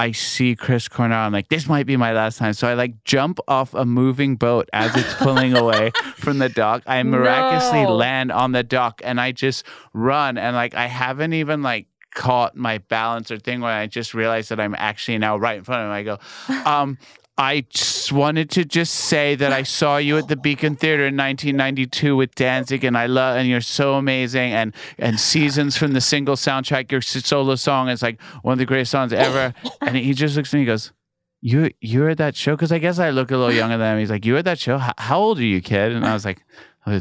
[0.00, 1.20] I see Chris Cornell.
[1.26, 2.54] I'm like, this might be my last time.
[2.54, 6.82] So I like jump off a moving boat as it's pulling away from the dock.
[6.86, 7.94] I miraculously No.
[7.96, 10.38] land on the dock and I just run.
[10.38, 14.48] And like, I haven't even like caught my balance or thing where I just realized
[14.50, 15.92] that I'm actually now right in front of him.
[15.92, 16.18] I go,
[16.70, 16.98] um,
[17.38, 17.64] I
[18.10, 22.34] wanted to just say that I saw you at the Beacon Theater in 1992 with
[22.34, 26.92] Danzig, and I love, and you're so amazing, and and Seasons from the single soundtrack,
[26.92, 29.54] your solo song is like one of the greatest songs ever.
[29.80, 30.92] And he just looks at me, and goes,
[31.40, 33.94] "You you were at that show?" Because I guess I look a little younger than
[33.94, 34.00] him.
[34.00, 34.76] He's like, "You at that show?
[34.76, 36.44] How, how old are you, kid?" And I was like.
[36.84, 36.98] "Oh,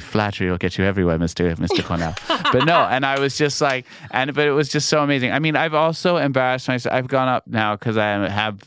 [0.00, 2.14] Flattery will get you everywhere, Mister Mister Cornell.
[2.26, 5.30] But no, and I was just like, and but it was just so amazing.
[5.30, 6.94] I mean, I've also embarrassed myself.
[6.94, 8.62] I've gone up now because I have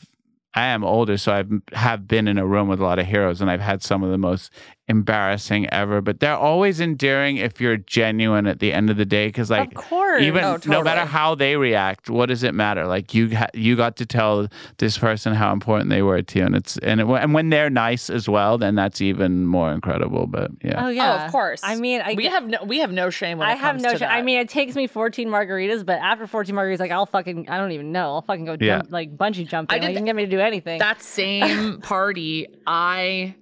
[0.53, 3.41] I am older, so I've have been in a room with a lot of heroes,
[3.41, 4.51] and I've had some of the most
[4.87, 6.01] embarrassing ever.
[6.01, 9.69] But they're always endearing if you're genuine at the end of the day, because like
[9.69, 10.21] of course.
[10.23, 12.85] even Oh, no matter how they react, what does it matter?
[12.87, 16.45] Like you ha- you got to tell this person how important they were to you,
[16.45, 20.27] and it's and it, and when they're nice as well, then that's even more incredible.
[20.27, 21.61] But yeah, Oh yeah, Oh, of course.
[21.63, 23.83] I mean, I we have no we have no shame when I it have comes
[23.83, 23.89] no.
[23.91, 23.99] shame.
[23.99, 27.49] sh- I mean, it takes me 14 margaritas, but after 14 margaritas, like I'll fucking,
[27.49, 28.13] I don't even know.
[28.15, 28.77] I'll fucking go Yeah.
[28.79, 29.75] jump, like bungee jumping.
[29.75, 30.79] I did Like, th- get me to do anything.
[30.79, 33.35] that same party, I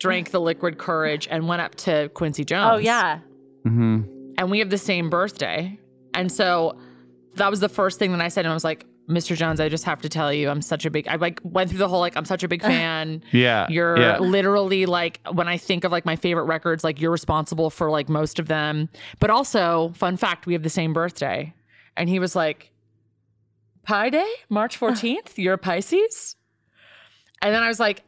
[0.00, 2.70] drank the liquid courage and went up to Quincy Jones.
[2.74, 3.20] oh yeah,
[3.64, 4.00] hmm
[4.38, 5.78] and we have the same birthday.
[6.14, 6.78] And so
[7.34, 8.46] that was the first thing that I said.
[8.46, 9.36] And I was like, Mr.
[9.36, 11.78] Jones, I just have to tell you, I'm such a big, I like went through
[11.80, 13.22] the whole, like, I'm such a big fan.
[13.32, 14.18] yeah, You're yeah.
[14.18, 18.08] literally like, when I think of like my favorite records, like you're responsible for like
[18.08, 18.88] most of them.
[19.18, 21.52] But also, fun fact, we have the same birthday.
[21.98, 22.72] And he was like,
[23.82, 26.34] Pi Day, March 14th, you're a Pisces?
[27.42, 28.04] And then I was like,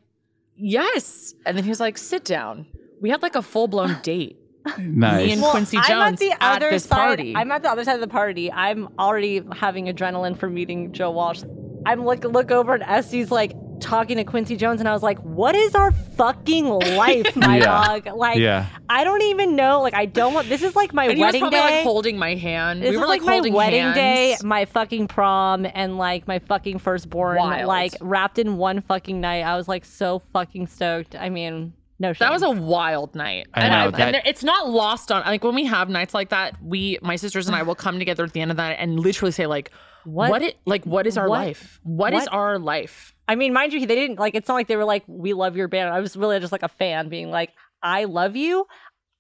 [0.63, 1.35] yes.
[1.45, 2.67] And then he was like, sit down.
[3.01, 4.39] We had like a full blown date.
[4.79, 5.27] nice.
[5.27, 6.97] Me and Quincy I'm at Jones the at other this side.
[6.97, 7.35] party.
[7.37, 8.51] I'm at the other side of the party.
[8.53, 11.43] I'm already having adrenaline for meeting Joe Walsh.
[11.85, 15.19] I'm look look over and Este's like talking to Quincy Jones, and I was like,
[15.21, 17.65] "What is our fucking life, my Yeah.
[18.01, 18.07] dog?
[18.17, 18.67] Like, Yeah.
[18.89, 19.83] I don't even know.
[19.83, 20.49] Like, I don't want.
[20.49, 21.77] This is like my and he was wedding probably day.
[21.77, 22.83] like holding my hand.
[22.83, 23.95] This we is were like, like, my wedding hands.
[23.95, 27.67] day, my fucking prom, and like my fucking firstborn, Wild.
[27.67, 29.43] like wrapped in one fucking night.
[29.43, 31.15] I was like so fucking stoked.
[31.17, 32.27] I mean, No shame.
[32.27, 33.47] That was a wild night.
[33.55, 35.89] I and know, I- that- and there- it's not lost on like when we have
[35.89, 36.57] nights like that.
[36.63, 39.33] We my sisters and I will come together at the end of that and literally
[39.33, 39.71] say like,
[40.05, 40.31] What?
[40.31, 40.43] what?
[40.43, 41.39] it like what is our What?
[41.39, 41.79] life?
[41.85, 43.12] what is our life?
[43.29, 44.35] I mean, mind you, they didn't like.
[44.35, 46.63] It's not like they were like, "We love your band." I was really just like
[46.63, 47.51] a fan, being like,
[47.83, 48.67] "I love you."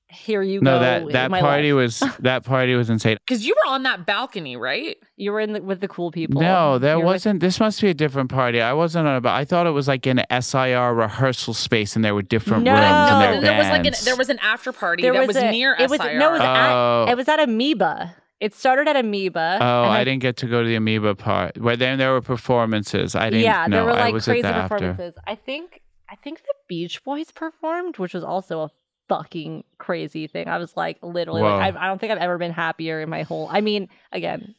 [0.08, 0.80] Here you No, go.
[0.80, 2.02] that that my party life.
[2.02, 3.16] was that party was insane.
[3.26, 4.96] Because you were on that balcony, right?
[5.16, 6.42] You were in the, with the cool people.
[6.42, 7.40] No, there You were with- wasn't.
[7.40, 8.60] This must be a different party.
[8.60, 9.22] I wasn't on.
[9.22, 12.72] But I thought it was like an SIR rehearsal space, and there were different No,
[12.72, 15.14] rooms no, and there and there was like an, there was an after party There
[15.14, 17.06] that was was, a- near it was- no, it was at- Oh.
[17.08, 17.44] It was at oh.
[17.44, 18.14] Amoeba.
[18.42, 19.58] It started at Amoeba.
[19.60, 21.56] Oh, and I didn't get to go to the Amoeba part.
[21.58, 23.14] Where then there were performances.
[23.14, 23.44] I didn't.
[23.44, 23.76] yeah, know.
[23.76, 24.74] there were I like was crazy at the after.
[24.78, 25.14] performances.
[25.26, 25.80] I think
[26.10, 28.70] I think the Beach Boys performed, which was also a
[29.08, 30.48] fucking crazy thing.
[30.48, 33.22] I was like literally like I, I don't think I've ever been happier in my
[33.22, 33.48] whole.
[33.50, 34.56] I mean, again,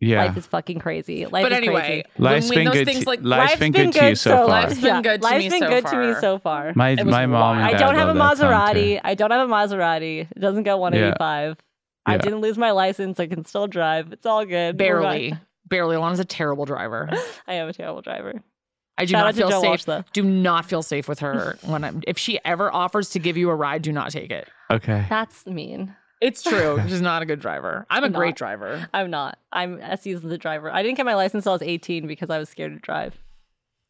[0.00, 1.24] Yeah, life is fucking crazy.
[1.24, 2.04] Life but is anyway, crazy.
[2.18, 2.86] life's when, been when those good.
[2.92, 4.46] things to, like life's been good to you so far.
[4.48, 6.20] Life's been yeah, good to life's me been so good to me far.
[6.20, 6.72] so far.
[6.74, 7.74] My It was my mom and wild.
[7.76, 9.00] I don't have a love that song, Maserati.
[9.02, 10.28] I don't have a Maserati.
[10.30, 11.56] It doesn't go 185.
[12.06, 13.20] I didn't lose my license.
[13.20, 14.12] I can still drive.
[14.12, 14.74] It's all good.
[14.74, 15.40] We're barely, fine.
[15.68, 15.96] barely.
[15.96, 17.08] Alana's a terrible driver.
[17.46, 18.42] I am a terrible driver.
[18.98, 19.86] I do Shout not feel Joe safe.
[19.88, 20.04] Walsh.
[20.12, 22.02] Do not feel safe with her when I'm.
[22.06, 24.48] If she ever offers to give you a ride, do not take it.
[24.70, 25.06] Okay.
[25.08, 25.94] That's mean.
[26.20, 26.80] It's true.
[26.86, 27.84] She's not a good driver.
[27.90, 28.36] I'm a I'm great not.
[28.36, 28.88] driver.
[28.94, 29.38] I'm not.
[29.50, 30.70] I'm Este's the driver.
[30.70, 33.18] I didn't get my license until I was 18 because I was scared to drive.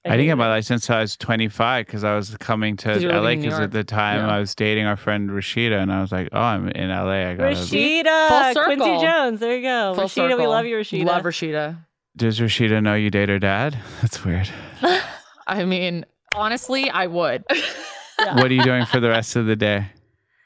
[0.05, 3.21] I didn't get my license until I was 25 because I was coming to LA
[3.21, 4.35] living in New because at the time Yeah.
[4.35, 7.31] I was dating our friend Rashida and I was like, oh, I'm in LA.
[7.31, 7.55] I gotta.
[7.55, 9.01] Rashida, Full Quincy.
[9.07, 9.39] Jones.
[9.41, 9.95] There you go.
[9.95, 10.99] Full Rashida, we love you, Rashida.
[10.99, 11.79] We love Rashida.
[12.17, 13.79] Does Rashida know you date her dad?
[14.03, 14.49] That's weird.
[15.47, 17.45] I mean, honestly, I would.
[18.19, 19.87] what are you doing for the rest of the day?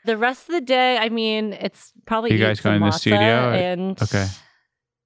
[0.05, 2.99] The rest of the day, I mean, it's probably You guys some going to the
[2.99, 4.27] studio or- and Okay.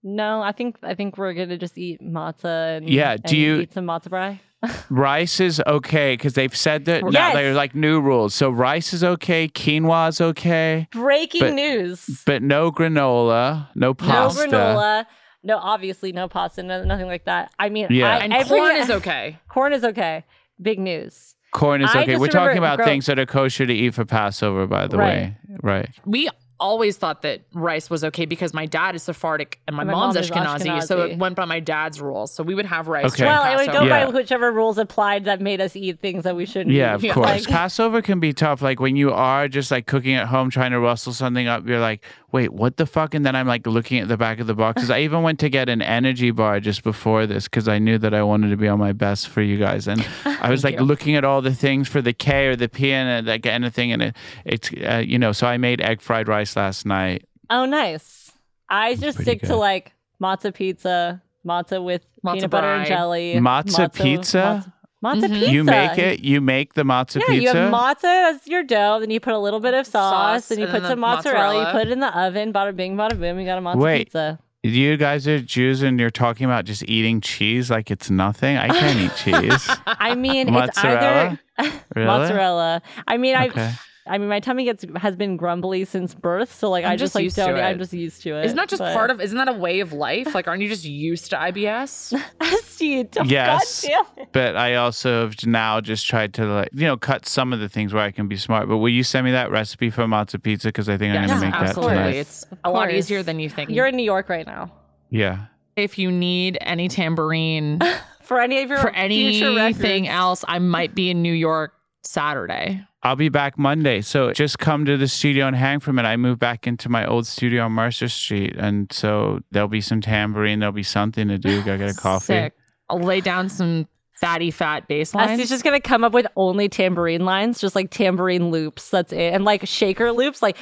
[0.03, 3.57] No, I think I think we're gonna just eat matzah and Yeah, do and you-
[3.61, 4.40] eat some matzah brei?
[4.90, 7.34] Rice is okay because they've said that now Yes.
[7.34, 8.34] there's like new rules.
[8.34, 12.22] So rice is okay, quinoa is okay, Breaking But- news.
[12.26, 14.46] but no granola, no pasta.
[14.46, 15.07] No granola.
[15.42, 17.51] No, obviously no pasta, no, nothing like that.
[17.59, 18.16] I mean, Yeah.
[18.16, 19.38] I, And every- corn is okay.
[19.48, 20.24] Corn is okay.
[20.61, 21.34] Big news.
[21.53, 22.16] Corn is okay.
[22.16, 25.09] We're talking about grow- things that are kosher to eat for Passover, by the Right.
[25.09, 25.36] way.
[25.62, 25.88] Right.
[26.05, 26.28] We
[26.61, 30.14] always thought that rice was okay because my dad is Sephardic and my, My mom's
[30.14, 32.30] mom is Ashkenazi, so it went by my dad's rules.
[32.32, 33.06] So we would have rice.
[33.06, 33.24] Okay.
[33.24, 34.04] during Well, it would go Yeah.
[34.06, 36.94] by whichever rules applied that made us eat things that we shouldn't Yeah, eat.
[36.94, 37.14] of Yeah.
[37.14, 37.26] course.
[37.26, 38.62] Like- Passover can be tough.
[38.62, 41.80] Like when you are just like cooking at home, trying to rustle something up, you're
[41.80, 43.14] like, wait, what the fuck?
[43.14, 44.90] And then I'm like looking at the back of the boxes.
[44.96, 48.14] I even went to get an energy bar just before this because I knew that
[48.14, 49.88] I wanted to be on my best for you guys.
[49.88, 50.06] And
[50.43, 50.84] I was like you.
[50.84, 53.93] looking at all the things for the K or the P and like anything.
[53.93, 57.24] And it, it's, uh, you know, so I made egg fried rice last night.
[57.49, 58.30] Oh, nice.
[58.68, 59.49] I just pretty stick good.
[59.49, 62.88] to like matzo pizza, matzo with Matzo peanut butter and brie.
[62.88, 63.34] jelly.
[63.36, 64.64] Matzo pizza?
[65.03, 65.32] Matzo, matzo Mhm.
[65.41, 65.51] pizza.
[65.53, 67.41] You make it, you make the matzo Yeah, pizza.
[67.43, 70.51] you have matzo as your dough, then you put a little bit of sauce, Sauce,
[70.53, 71.66] and you and put then some the mozzarella, mozzarella.
[71.66, 74.05] you put it in the oven, bada bing, bada boom, you got a matzo Wait.
[74.07, 74.38] pizza.
[74.62, 78.56] You guys are Jews and you're talking about just eating cheese like it's nothing.
[78.56, 79.68] I can't eat cheese.
[79.86, 81.38] I mean, it's Mozzarella?
[81.58, 82.06] either Really?
[82.06, 82.82] mozzarella.
[83.06, 83.62] I mean, Okay.
[83.70, 83.76] I
[84.11, 87.14] I mean, my tummy gets has been grumbly since birth, so like I'm I just
[87.14, 87.58] just like don't.
[87.58, 88.44] I'm just used to it.
[88.46, 89.20] Isn't that just but- part of?
[89.20, 90.34] Isn't that a way of life?
[90.34, 92.20] Like, aren't you just used to IBS?
[92.64, 93.82] Steve, don't- Yes.
[93.82, 94.32] God damn it.
[94.32, 97.68] but I also have now just tried to like you know cut some of the
[97.68, 98.68] things where I can be smart.
[98.68, 101.40] But will you send me that recipe for matzo pizza because I think I'm gonna
[101.40, 101.94] make absolutely.
[101.94, 102.16] that tonight.
[102.18, 103.70] Absolutely, it's a lot easier than you think.
[103.70, 104.72] You're in New York right now.
[105.11, 105.46] Yeah.
[105.76, 107.80] if you need any tambourine
[108.30, 111.72] For any of your for anything else, I might be in New York
[112.04, 112.86] Saturday.
[113.03, 114.03] I'll be back Monday.
[114.03, 116.03] So just come to the studio and hang from it.
[116.03, 118.57] I moved back into my old studio on Mercer Street.
[118.57, 121.62] And so there'll be some tambourine, there'll be something to do.
[121.62, 122.26] Go get a coffee.
[122.26, 122.55] Sick.
[122.90, 123.88] I'll lay down some
[124.20, 125.40] fatty fat bass lines.
[125.40, 128.90] He's just gonna come up with only tambourine lines, just like tambourine loops.
[128.90, 130.56] That's it, and like shaker loops, like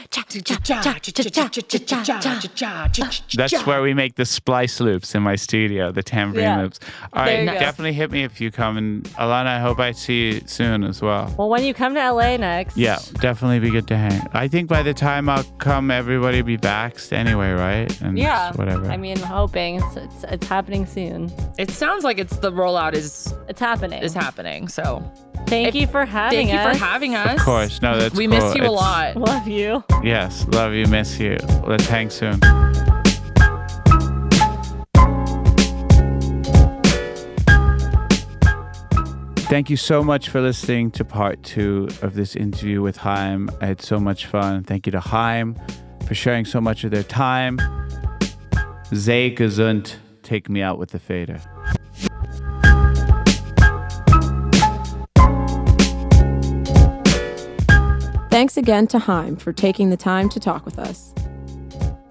[3.35, 6.63] that's where we make the splice loops in my studio, the tambourine yeah.
[6.63, 6.79] loops.
[7.13, 10.41] All right, definitely hit me if you come, and Alana, I hope I see you
[10.47, 11.35] soon as well.
[11.37, 14.23] Well, when you come to LA next, yeah, definitely be good to hang.
[14.33, 18.01] I think by the time I'll come, everybody will be vaxxed anyway, right?
[18.01, 18.87] And yeah, whatever.
[18.87, 21.33] I mean, hoping it's, it's it's happening soon.
[21.59, 24.03] It sounds like it's the rollout is it's happening.
[24.03, 24.69] is happening.
[24.69, 25.03] So
[25.47, 26.77] Thank If- you for having thank you us.
[26.79, 27.39] for having us.
[27.39, 28.39] of course, no, that's we cool.
[28.39, 29.17] miss you a lot.
[29.17, 29.83] Love you.
[30.03, 31.39] Yes, love you, miss you.
[31.67, 32.39] Let's hang soon.
[39.51, 43.49] Thank you so much for listening to part two of this interview with Haim.
[43.63, 44.63] I had so much fun.
[44.63, 45.57] Thank you to Haim
[46.07, 47.59] for sharing so much of their time.
[48.95, 51.41] Zay gesund, take me out with the fader.
[58.39, 61.13] Thanks again to Haim for taking the time to talk with us.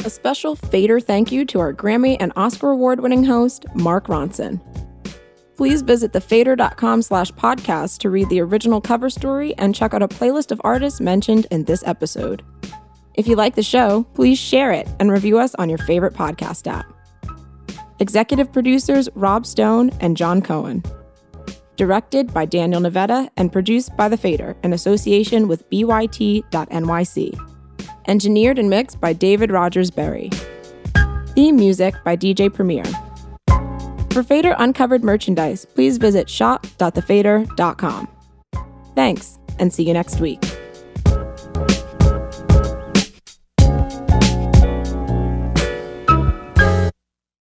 [0.04, 4.60] A special Fader thank you to our Grammy and Oscar award winning host, Mark Ronson.
[5.56, 10.08] Please visit thefader.com slash podcast to read the original cover story and check out a
[10.10, 12.44] playlist of artists mentioned in this episode.
[13.14, 16.68] If you like the show, please share it and review us on your favorite podcast
[16.68, 16.92] app.
[18.00, 20.84] Executive producers Rob Stone and John Cohen.
[21.78, 27.40] Directed by Daniel Navetta and produced by The Fader in association with BYT.NYC.
[28.08, 30.32] Engineered and mixed by David Rogers Berry.
[31.36, 32.84] Theme music by DJ Premier.
[34.10, 38.08] For Fader Uncovered merchandise, please visit shop.thefader.com.
[38.96, 40.42] Thanks, and see you next week.